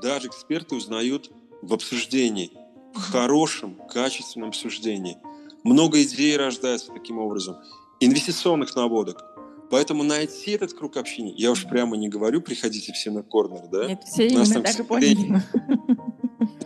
[0.00, 2.52] даже эксперты узнают в обсуждении,
[2.94, 5.18] в хорошем, качественном обсуждении.
[5.64, 7.56] Много идей рождается таким образом.
[7.98, 9.24] Инвестиционных наводок.
[9.70, 13.86] Поэтому найти этот круг общения, я уж прямо не говорю, приходите все на корнер, да?
[13.86, 14.74] Нет, все именно там, так.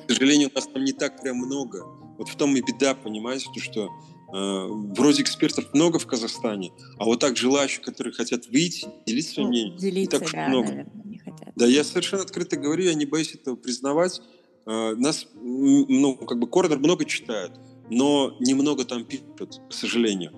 [0.07, 1.85] К сожалению, у нас там не так прям много.
[2.19, 3.91] Вот в том и беда, понимаете, то, что
[4.33, 9.49] э, вроде экспертов много в Казахстане, а вот так желающих, которые хотят выйти, делиться своим
[9.49, 10.69] ну, мнением, делиться, не так уж да, много.
[10.69, 11.53] Наверное, не хотят.
[11.57, 14.23] Да, я совершенно открыто говорю, я не боюсь этого признавать.
[14.67, 17.53] Э, нас, ну, как бы корнер много читают,
[17.91, 20.33] но немного там пишут, к сожалению.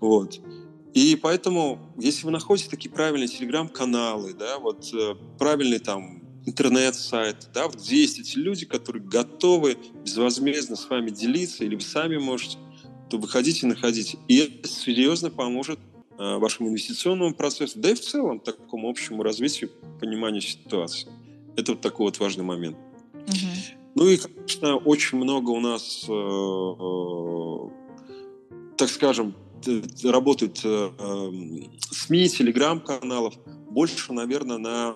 [0.00, 0.40] Вот.
[0.94, 7.66] И поэтому, если вы находите такие правильные телеграм-каналы, да, вот э, правильный там интернет-сайт, да,
[7.66, 12.58] вот где есть эти люди, которые готовы безвозмездно с вами делиться, или вы сами можете,
[13.08, 14.18] то выходите, находите.
[14.28, 15.78] И это серьезно поможет
[16.18, 19.70] э, вашему инвестиционному процессу, да и в целом такому общему развитию,
[20.00, 21.08] пониманию ситуации.
[21.56, 22.76] Это вот такой вот важный момент.
[23.14, 23.80] Угу.
[23.94, 27.68] Ну и, конечно, очень много у нас, э, э,
[28.76, 29.34] так скажем,
[30.04, 33.34] работают э, эм, СМИ, телеграм-каналов,
[33.70, 34.94] больше, наверное, на,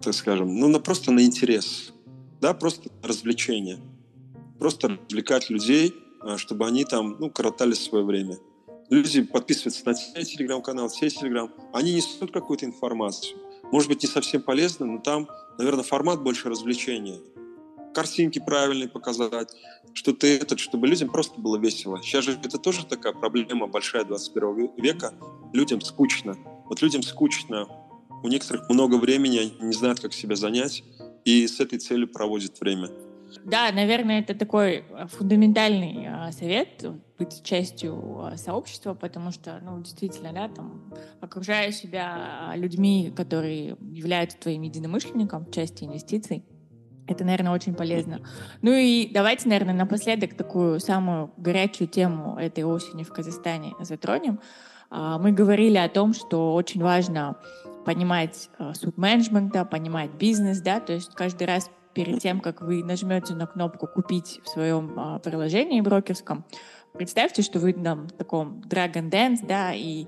[0.00, 1.92] так скажем, ну, на, просто на интерес,
[2.40, 3.78] да, просто развлечение.
[4.58, 8.38] Просто развлекать людей, э, чтобы они там, ну, коротали свое время.
[8.90, 13.38] Люди подписываются на те телеграм-каналы, те телеграм, они несут какую-то информацию.
[13.72, 15.28] Может быть, не совсем полезно, но там,
[15.58, 17.18] наверное, формат больше развлечения–
[17.94, 19.54] картинки правильные показать,
[19.94, 22.02] что ты этот, чтобы людям просто было весело.
[22.02, 25.14] Сейчас же это тоже такая проблема большая 21 века.
[25.52, 26.36] Людям скучно.
[26.68, 27.68] Вот людям скучно.
[28.22, 30.82] У некоторых много времени, они не знают, как себя занять,
[31.24, 32.90] и с этой целью проводят время.
[33.44, 36.84] Да, наверное, это такой э, фундаментальный э, совет
[37.18, 44.38] быть частью э, сообщества, потому что, ну, действительно, да, там, окружая себя людьми, которые являются
[44.38, 46.44] твоим единомышленником в части инвестиций,
[47.06, 48.20] это, наверное, очень полезно.
[48.62, 54.40] Ну и давайте, наверное, напоследок такую самую горячую тему этой осени в Казахстане затронем.
[54.90, 57.36] А, мы говорили о том, что очень важно
[57.84, 62.82] понимать э, суть менеджмента, понимать бизнес, да, то есть каждый раз перед тем, как вы
[62.82, 66.44] нажмете на кнопку «Купить» в своем а, приложении брокерском,
[66.94, 70.06] представьте, что вы там в таком Dragon Dance, да, и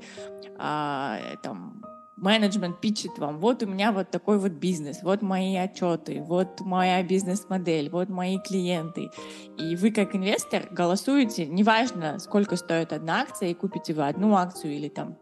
[0.59, 1.85] а, там
[2.17, 7.03] менеджмент пичет вам, вот у меня вот такой вот бизнес, вот мои отчеты, вот моя
[7.03, 9.11] бизнес-модель, вот мои клиенты.
[9.59, 14.75] И вы как инвестор голосуете, неважно, сколько стоит одна акция, и купите вы одну акцию
[14.75, 15.17] или там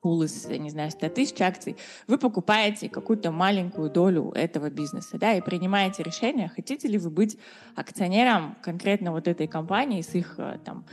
[0.00, 1.76] пул из, не знаю, 100 тысяч акций,
[2.06, 7.38] вы покупаете какую-то маленькую долю этого бизнеса, да, и принимаете решение, хотите ли вы быть
[7.76, 10.86] акционером конкретно вот этой компании с их э, там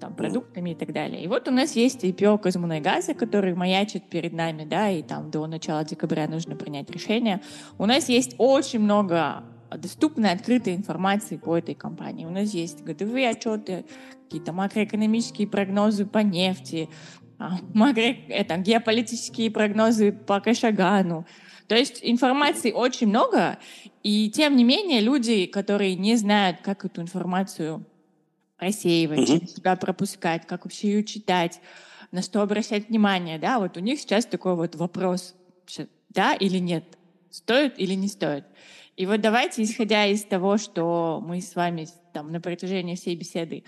[0.00, 1.22] там, продуктами и так далее.
[1.22, 5.46] И вот у нас есть IPO Казмунайгаза, который маячит перед нами, да, и там до
[5.46, 7.40] начала декабря нужно принять решение.
[7.78, 12.26] У нас есть очень много доступной, открытой информации по этой компании.
[12.26, 13.84] У нас есть годовые отчеты,
[14.24, 16.88] какие-то макроэкономические прогнозы по нефти,
[17.38, 21.26] а, макро, это, геополитические прогнозы по Кашагану.
[21.68, 23.58] То есть информации очень много,
[24.02, 27.86] и тем не менее люди, которые не знают, как эту информацию
[28.62, 29.46] рассеивать, угу.
[29.46, 31.60] себя пропускать, как вообще ее читать,
[32.10, 35.34] на что обращать внимание, да, вот у них сейчас такой вот вопрос,
[36.10, 36.84] да или нет,
[37.30, 38.44] стоит или не стоит.
[38.96, 43.64] И вот давайте, исходя из того, что мы с вами там на протяжении всей беседы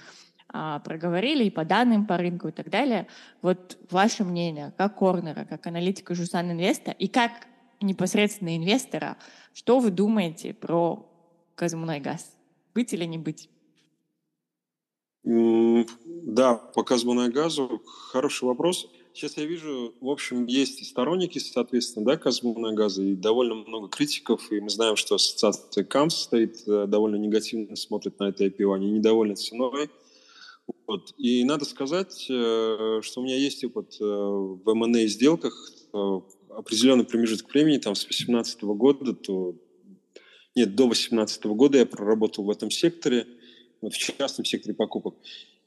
[0.48, 3.06] а, проговорили и по данным по рынку и так далее,
[3.40, 7.32] вот ваше мнение, как корнера, как аналитика Жусан Инвеста и как
[7.80, 9.16] непосредственно инвестора,
[9.54, 11.10] что вы думаете про
[11.54, 12.36] Казмунайгаз?
[12.74, 13.48] Быть или не быть?
[15.24, 18.90] Да, по газу хороший вопрос.
[19.14, 22.16] Сейчас я вижу, в общем, есть и сторонники, соответственно, да,
[22.72, 27.76] газа, и довольно много критиков, и мы знаем, что ассоциация КАМС стоит, э, довольно негативно
[27.76, 29.88] смотрит на это IPO, они недовольны ценой.
[30.86, 31.14] Вот.
[31.16, 35.70] И надо сказать, э, что у меня есть опыт э, в M&A сделках,
[36.50, 39.54] определенный промежуток времени, там, с 2018 года, то...
[40.56, 43.26] Нет, до 2018 года я проработал в этом секторе–
[43.90, 45.14] в частном секторе покупок.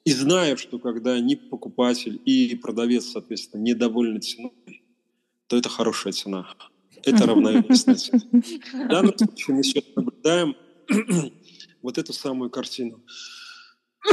[0.06, 4.54] И знаю, что когда ни покупатель и продавец, соответственно, недовольны ценой,
[5.48, 6.48] то это хорошая цена.
[7.04, 8.22] Это равновесная цена.
[8.32, 10.56] В данном случае мы сейчас наблюдаем
[11.82, 13.02] вот эту самую картину.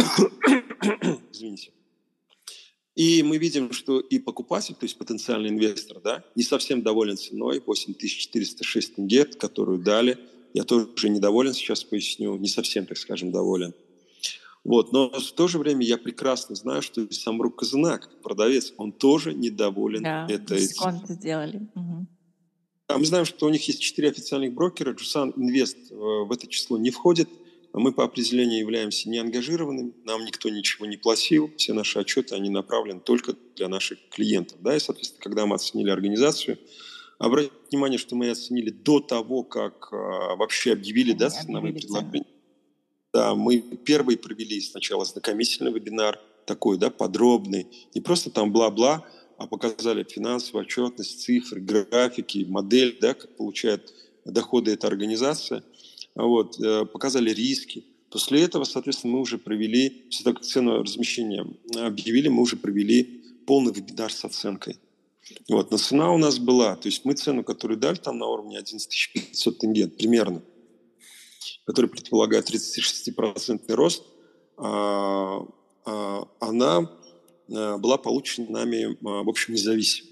[1.32, 1.70] Извините.
[2.94, 7.60] И мы видим, что и покупатель, то есть потенциальный инвестор, да, не совсем доволен ценой,
[7.66, 10.18] 8406 тенге, которую дали.
[10.52, 13.74] Я тоже недоволен, сейчас поясню, не совсем, так скажем, доволен.
[14.64, 14.92] Вот.
[14.92, 20.02] Но в то же время я прекрасно знаю, что Самрук Казанак, продавец, он тоже недоволен
[20.02, 20.58] да, этой...
[20.58, 21.68] дисконт сделали.
[21.74, 22.06] Угу.
[22.88, 24.92] А мы знаем, что у них есть четыре официальных брокера.
[24.92, 27.28] Джусан Инвест э, в это число не входит.
[27.72, 33.00] Мы по определению являемся неангажированными, нам никто ничего не платил, все наши отчеты, они направлены
[33.00, 34.58] только для наших клиентов.
[34.62, 34.76] Да?
[34.76, 36.58] И, соответственно, когда мы оценили организацию,
[37.18, 42.26] обратите внимание, что мы оценили до того, как а, вообще объявили, да, ценовые предложения.
[43.14, 47.68] Да, мы первые провели сначала знакомительный вебинар, такой, да, подробный.
[47.94, 49.06] Не просто там бла-бла,
[49.38, 55.62] а показали финансовую отчетность, цифры, графики, модель, да, как получает доходы эта организация.
[56.16, 57.84] Вот, э, показали риски.
[58.10, 61.46] После этого, соответственно, мы уже провели, того, как цену размещения
[61.76, 64.78] объявили, мы уже провели полный вебинар с оценкой.
[65.48, 68.58] Вот, но цена у нас была, то есть мы цену, которую дали там на уровне
[68.58, 70.42] 11 500 тенге примерно,
[71.66, 74.04] который предполагает 36% рост,
[74.56, 75.46] а,
[75.84, 76.90] а, она
[77.52, 80.10] а, была получена нами, в общем, независимо.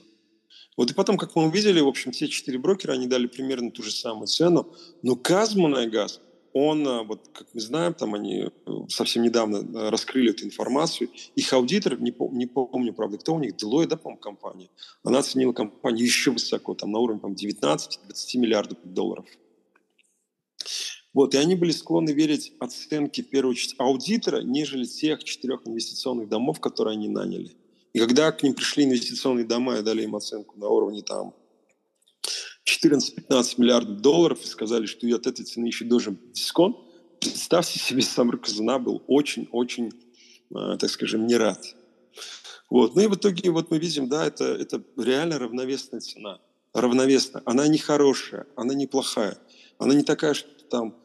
[0.76, 3.82] Вот и потом, как мы увидели, в общем, все четыре брокера, они дали примерно ту
[3.82, 4.72] же самую цену,
[5.02, 6.20] но Казмунайгаз,
[6.54, 11.98] он, вот как мы знаем, там они э, совсем недавно раскрыли эту информацию, их аудитор,
[12.00, 14.68] не, не помню, правда, кто у них, Deloitte, да, по-моему, компания,
[15.02, 17.88] она оценила компанию еще высоко, там на уровне, по 19-20
[18.34, 19.26] миллиардов долларов.
[21.14, 26.28] Вот, и они были склонны верить оценке, в первую очередь, аудитора, нежели тех четырех инвестиционных
[26.28, 27.52] домов, которые они наняли.
[27.92, 31.34] И когда к ним пришли инвестиционные дома и дали им оценку на уровне там
[32.66, 36.76] 14-15 миллиардов долларов и сказали, что и от этой цены еще должен быть дисконт,
[37.20, 39.92] представьте себе, сам Рокозуна был очень-очень,
[40.54, 41.62] э, так скажем, не рад.
[42.70, 42.94] Вот.
[42.94, 46.40] Ну и в итоге вот мы видим, да, это, это реально равновесная цена.
[46.72, 47.42] Равновесная.
[47.44, 49.36] Она не хорошая, она не плохая.
[49.76, 50.96] Она не такая, что там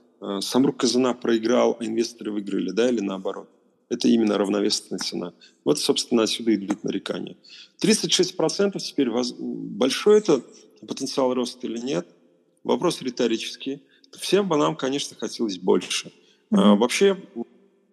[0.42, 3.50] Самрук Казана проиграл, а инвесторы выиграли, да, или наоборот.
[3.90, 5.34] Это именно равновесная цена.
[5.64, 7.38] Вот, собственно, отсюда идут нарекания.
[7.82, 9.34] 36% теперь воз...
[9.38, 10.44] большой это
[10.86, 12.08] потенциал роста или нет?
[12.64, 13.84] Вопрос риторический.
[14.20, 16.08] Всем бы нам, конечно, хотелось больше.
[16.52, 16.58] Mm-hmm.
[16.60, 17.18] А, вообще,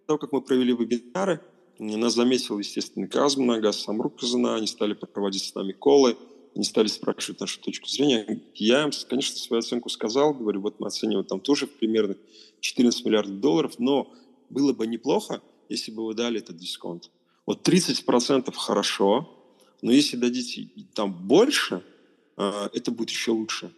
[0.07, 1.41] того, как мы провели вебинары,
[1.79, 6.17] нас заметил, естественно, Казмунагаз, Самрук Казана, они стали проводить с нами колы–
[6.55, 8.41] они стали спрашивать нашу точку зрения.
[8.55, 12.17] Я им, конечно, свою оценку сказал, говорю, вот мы оцениваем там тоже примерно
[12.61, 14.13] 14 миллиардов долларов, но
[14.51, 17.11] было бы неплохо, если бы вы дали этот дисконт.
[17.47, 19.29] Вот 30% хорошо,
[19.83, 21.83] но если дадите там больше,
[22.37, 23.71] а, это будет еще лучше.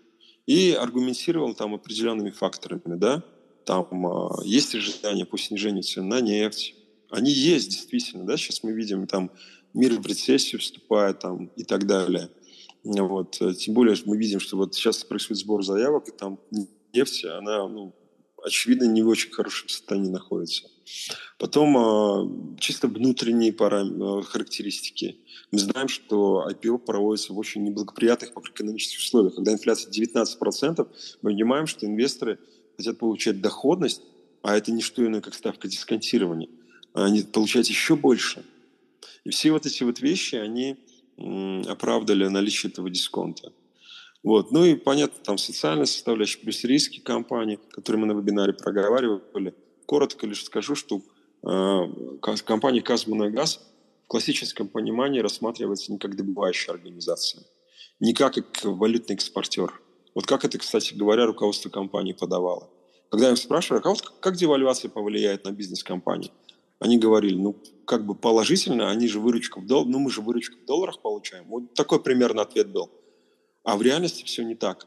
[0.47, 3.25] И аргументировал там определенными факторами, да,
[3.65, 6.75] там а, есть ожидания по снижению цен на нефть,
[7.11, 9.31] они есть действительно, да, сейчас мы видим там
[9.75, 12.31] мир в рецессию вступает там и так далее.
[12.87, 13.41] Вот.
[13.41, 16.39] Э, тем более мы видим, что вот сейчас происходит сбор заявок, и там
[16.93, 17.95] нефть, она, ну,
[18.45, 20.69] очевидно, не в очень хорошем состоянии находится.
[21.39, 24.21] Потом а, чисто внутренние парам...
[24.21, 25.19] Э, характеристики.
[25.51, 29.35] Мы знаем, что IPO проводится в очень неблагоприятных макроэкономических условиях.
[29.35, 30.89] Когда инфляция 19%,
[31.23, 32.39] мы понимаем, что инвесторы
[32.77, 34.03] хотят получать доходность,
[34.43, 36.49] а это не что иное, как ставка дисконтирования.
[36.93, 38.45] Они получают еще больше.
[39.25, 40.77] И все вот эти вот вещи, они
[41.19, 43.53] оправдали наличие этого дисконта.
[44.23, 44.51] Вот.
[44.51, 49.55] Ну и понятно, там социальная составляющая, плюс риски компании, которые мы на вебинаре проговаривали.
[49.87, 51.01] Коротко лишь скажу, что
[51.45, 51.81] э,
[52.45, 53.61] компания «Казмунайгаз»
[54.05, 57.45] в классическом понимании рассматривается не как добывающая организация,
[58.01, 58.35] не как,
[58.65, 59.81] валютный экспортер.
[60.15, 62.69] Вот как это, кстати говоря, руководство компании подавало.
[63.11, 66.33] Когда я их спрашиваю, а вот как девальвация повлияет на бизнес компании?
[66.79, 70.57] Они говорили, ну, как бы положительно, они же выручку в долларах, ну мы же выручку
[70.59, 71.47] в долларах получаем.
[71.49, 72.91] Вот такой примерно ответ был.
[73.65, 74.87] А в реальности все не так.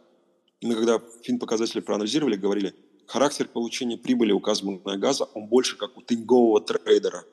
[0.62, 2.76] Мы когда фин-показатели проанализировали, говорили,
[3.08, 7.26] характер получения прибыли указанного на газа, он больше как у тенгового трейдера,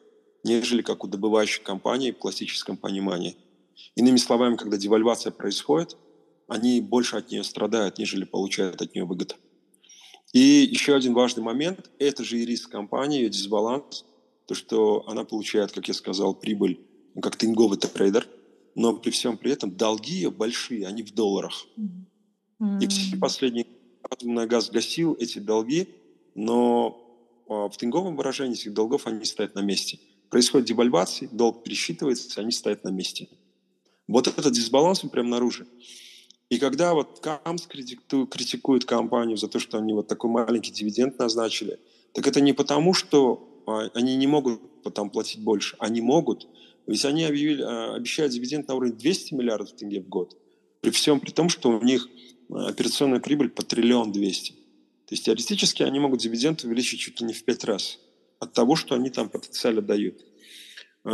[0.43, 3.37] нежели как у добывающей компании в классическом понимании.
[3.95, 5.97] Иными словами, когда девальвация происходит,
[6.49, 9.35] они больше от нее страдают, нежели получают от нее выгоду.
[10.33, 14.05] И еще один важный момент– это же и риск компании, ее дисбаланс–
[14.47, 16.81] то, что она получает, как я сказал, прибыль
[17.15, 18.29] ну, как тинговый трейдер,
[18.75, 21.67] но при всем при этом долги ее большие, они в долларах.
[21.79, 22.83] Mm-hmm.
[22.83, 23.67] И все последние
[24.03, 25.89] атомный газ гасил эти долги,
[26.35, 27.03] но
[27.49, 29.99] а, в тинговом выражении этих долгов они стоят на месте.
[30.31, 33.29] Происходит девальвация, долг пересчитывается, они стоят на месте.
[34.07, 35.65] Вот этот дисбаланс он прям наружу.
[36.49, 41.81] И когда вот КАМС критикует компанию за то, что они вот такой маленький дивиденд назначили,
[42.13, 44.61] так это не потому, что а, они не могут
[44.95, 45.77] там платить больше.
[45.79, 46.47] Они могут,
[46.87, 50.37] ведь они объявили, а, обещают дивиденд на уровне 200 миллиардов тенге в год.
[50.81, 52.09] При всем при том, что у них
[52.51, 54.53] а, операционная прибыль по триллион двести.
[55.07, 57.99] То есть теоретически они могут дивиденд увеличить чуть ли не в пять раз
[58.39, 60.25] от того, что они там потенциально дают.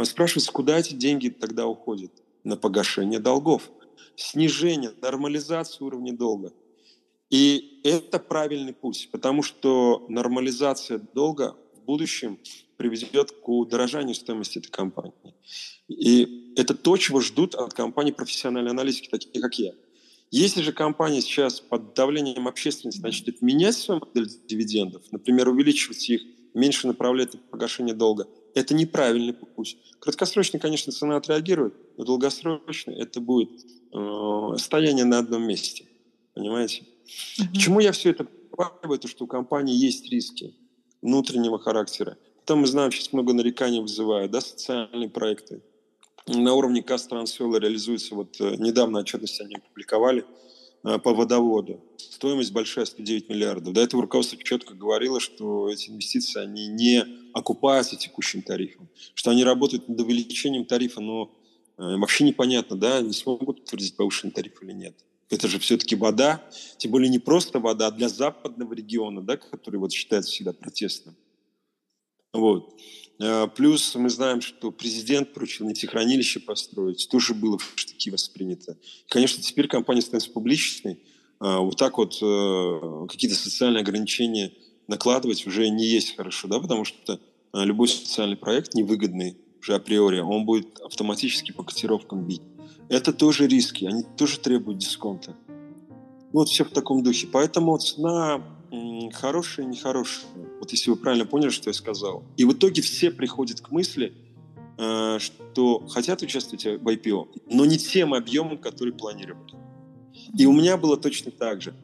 [0.04, 2.10] Спрашивается, куда эти деньги тогда уходят?
[2.44, 3.70] На погашение долгов,
[4.16, 6.52] снижение, нормализацию уровня долга.
[7.28, 11.56] И это правильный путь, потому что нормализация долга
[11.92, 12.38] будущем
[12.78, 15.34] приведет к удорожанию стоимости этой компании.
[15.88, 19.72] И это то, чего ждут от компаний профессиональной аналитики, такие как я.
[20.30, 26.22] Если же компания сейчас под давлением общественности начнет менять свою модель дивидендов, например, увеличивать их,
[26.54, 29.76] меньше направлять на погашение долга, это неправильный путь.
[30.00, 33.50] Краткосрочно, конечно, цена отреагирует, но долгосрочно это будет
[33.92, 35.84] э, стояние на одном месте.
[36.32, 36.84] Понимаете?
[37.04, 37.48] Uh-huh.
[37.52, 38.98] К чему я все это проговариваю?
[38.98, 40.54] То, что у компании есть риски.
[41.02, 42.16] Внутреннего характера.
[42.44, 45.60] Там мы знаем, сейчас много нареканий вызывают, да, социальные проекты.
[46.26, 50.24] На уровне Кастрансвелла реализуется, вот э, недавно отчетность они опубликовали
[50.84, 51.80] э, по водоводу.
[51.96, 53.74] Стоимость большая, 109 миллиардов.
[53.74, 59.42] До этого руководство четко говорило, что эти инвестиции, они не окупаются текущим тарифом, что они
[59.42, 61.32] работают над увеличением тарифа, но
[61.78, 64.94] э, вообще непонятно, да, не смогут утвердить повышенный тариф или нет.
[65.32, 66.42] Это же все-таки вода,
[66.76, 71.16] тем более не просто вода, а для западного региона, да, который вот считается всегда протестным.
[72.34, 72.78] Вот.
[73.18, 78.76] А, плюс мы знаем, что президент поручил нефтехранилище построить, тоже было в штыки воспринято.
[79.08, 81.00] Конечно, теперь компания становится публичной,
[81.40, 84.52] а, вот так вот э, какие-то социальные ограничения
[84.86, 87.18] накладывать уже не есть хорошо, да, потому что
[87.52, 92.42] а, любой социальный проект невыгодный уже априори, он будет автоматически по котировкам бить.
[92.88, 95.34] Это тоже риски, они тоже требуют дисконта.
[95.48, 97.26] Ну, вот все в таком духе.
[97.30, 98.42] Поэтому цена
[99.12, 100.26] хорошая нехорошая.
[100.58, 102.22] Вот если вы правильно поняли, что я сказал.
[102.36, 104.14] И в итоге все приходят к мысли,
[104.78, 109.54] э, что хотят участвовать в IPO, но не тем объемом, который планировали.
[110.38, 111.74] И у меня было точно так же.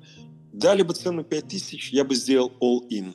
[0.52, 3.14] Дали бы цену 5000, я бы сделал all-in.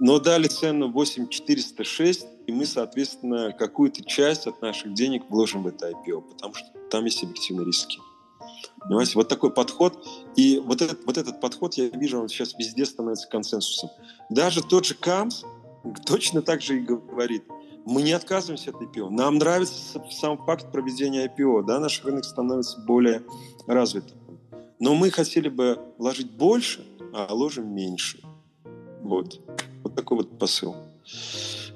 [0.00, 5.90] Но дали цену 8406, и мы, соответственно, какую-то часть от наших денег вложим в это
[5.90, 7.98] IPO, потому что там есть объективные риски.
[8.80, 10.06] Понимаете, вот такой подход.
[10.36, 13.90] И вот этот, вот этот подход, я вижу, он сейчас везде становится консенсусом.
[14.28, 15.44] Даже тот же КАМС
[16.04, 17.44] точно так же и говорит.
[17.84, 19.10] Мы не отказываемся от IPO.
[19.10, 21.64] Нам нравится сам факт проведения IPO.
[21.64, 23.22] Да, наш рынок становится более
[23.66, 24.16] развитым.
[24.78, 28.20] Но мы хотели бы вложить больше, а ложим меньше.
[29.00, 29.40] Вот.
[29.82, 30.76] Вот такой вот посыл.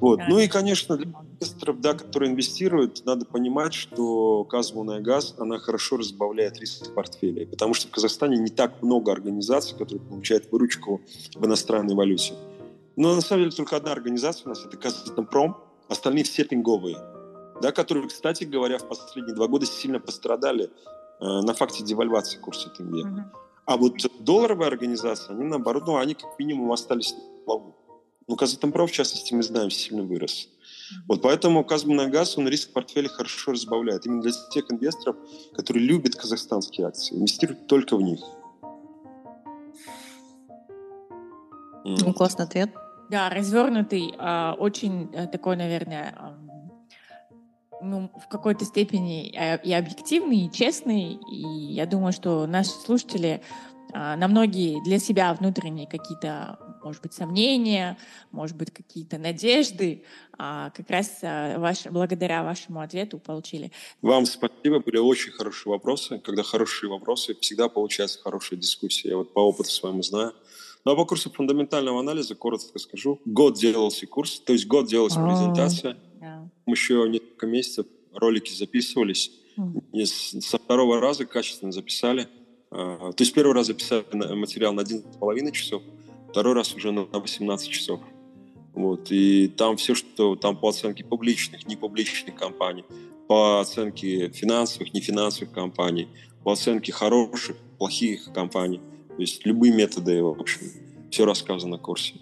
[0.00, 0.18] Вот.
[0.18, 0.26] Да.
[0.28, 5.96] Ну и, конечно, для инвесторов, да, которые инвестируют, надо понимать, что Казмунная газ, она хорошо
[5.96, 7.46] разбавляет риск портфеля.
[7.46, 11.00] Потому что в Казахстане не так много организаций, которые получают выручку
[11.34, 12.34] в иностранной валюте.
[12.96, 15.56] Но на самом деле только одна организация у нас, это Казатомпром,
[15.88, 16.96] остальные все пинговые,
[17.60, 20.70] да, которые, кстати говоря, в последние два года сильно пострадали
[21.20, 23.02] э, на факте девальвации курса тенге.
[23.02, 23.22] Mm-hmm.
[23.66, 27.76] А вот долларовые организации, они наоборот, ну, они как минимум остались на плаву.
[28.28, 30.48] Ну, Казатомпром, в частности, мы знаем, сильно вырос.
[31.08, 34.06] Вот поэтому Казмунайгаз, он риск портфеля хорошо разбавляет.
[34.06, 35.16] Именно для тех инвесторов,
[35.54, 38.20] которые любят казахстанские акции, инвестируют только в них.
[41.84, 42.70] Ну, классный ответ.
[43.10, 46.36] Да, развернутый, а, очень э, такой, наверное,
[47.80, 51.20] ну, в какой-то степени э, и объективный, и честный.
[51.30, 53.42] И я думаю, что наши слушатели
[53.92, 57.98] а, на многие для себя внутренние какие-то, может быть, сомнения,
[58.30, 60.04] может быть, какие-то надежды,
[60.38, 63.72] а как раз а, ваш, благодаря вашему ответу получили.
[64.02, 66.20] Вам спасибо, были очень хорошие вопросы.
[66.20, 69.08] Когда хорошие вопросы, всегда получается хорошая дискуссия.
[69.08, 70.32] Я вот по опыту своему знаю.
[70.84, 75.16] Ну а по курсу фундаментального анализа, коротко скажу, год делался курс, то есть год делалась
[75.16, 75.96] а, презентация.
[76.20, 76.48] Yeah.
[76.66, 79.32] Еще несколько месяцев ролики записывались.
[79.58, 79.82] Mm.
[79.92, 82.28] И со второго раза качественно записали.
[82.70, 84.04] А, то есть первый раз записали
[84.34, 85.82] материал на 11,5 часов,
[86.36, 87.98] второй раз уже на 18 часов.
[88.74, 89.10] Вот.
[89.10, 92.84] И там все, что там по оценке публичных, непубличных компаний,
[93.26, 96.08] по оценке финансовых, нефинансовых компаний,
[96.44, 98.82] по оценке хороших, плохих компаний.
[99.08, 100.60] То есть любые методы, в общем,
[101.10, 102.16] все рассказано на курсе.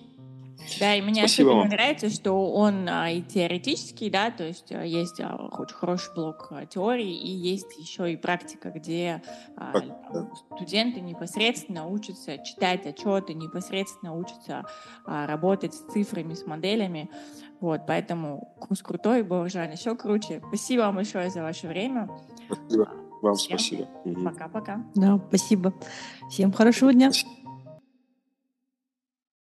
[0.81, 1.69] Да, и мне Спасибо особенно вам.
[1.69, 6.49] нравится, что он а, и теоретический, да, то есть а, есть а, очень хороший блок
[6.51, 9.23] а, теории, и есть еще и практика, где
[9.57, 9.73] а,
[10.13, 10.29] да.
[10.57, 14.65] студенты непосредственно учатся читать отчеты, непосредственно учатся
[15.05, 17.11] а, работать с цифрами, с моделями.
[17.61, 20.43] Вот, поэтому курс крутой, Боржан еще круче.
[20.49, 22.09] Спасибо вам большое за ваше время.
[22.47, 22.89] Спасибо.
[23.23, 23.89] Вам Всем спасибо.
[24.25, 24.85] Пока-пока.
[24.95, 25.73] Да, спасибо.
[26.29, 27.11] Всем хорошего дня.
[27.11, 27.44] Спасибо.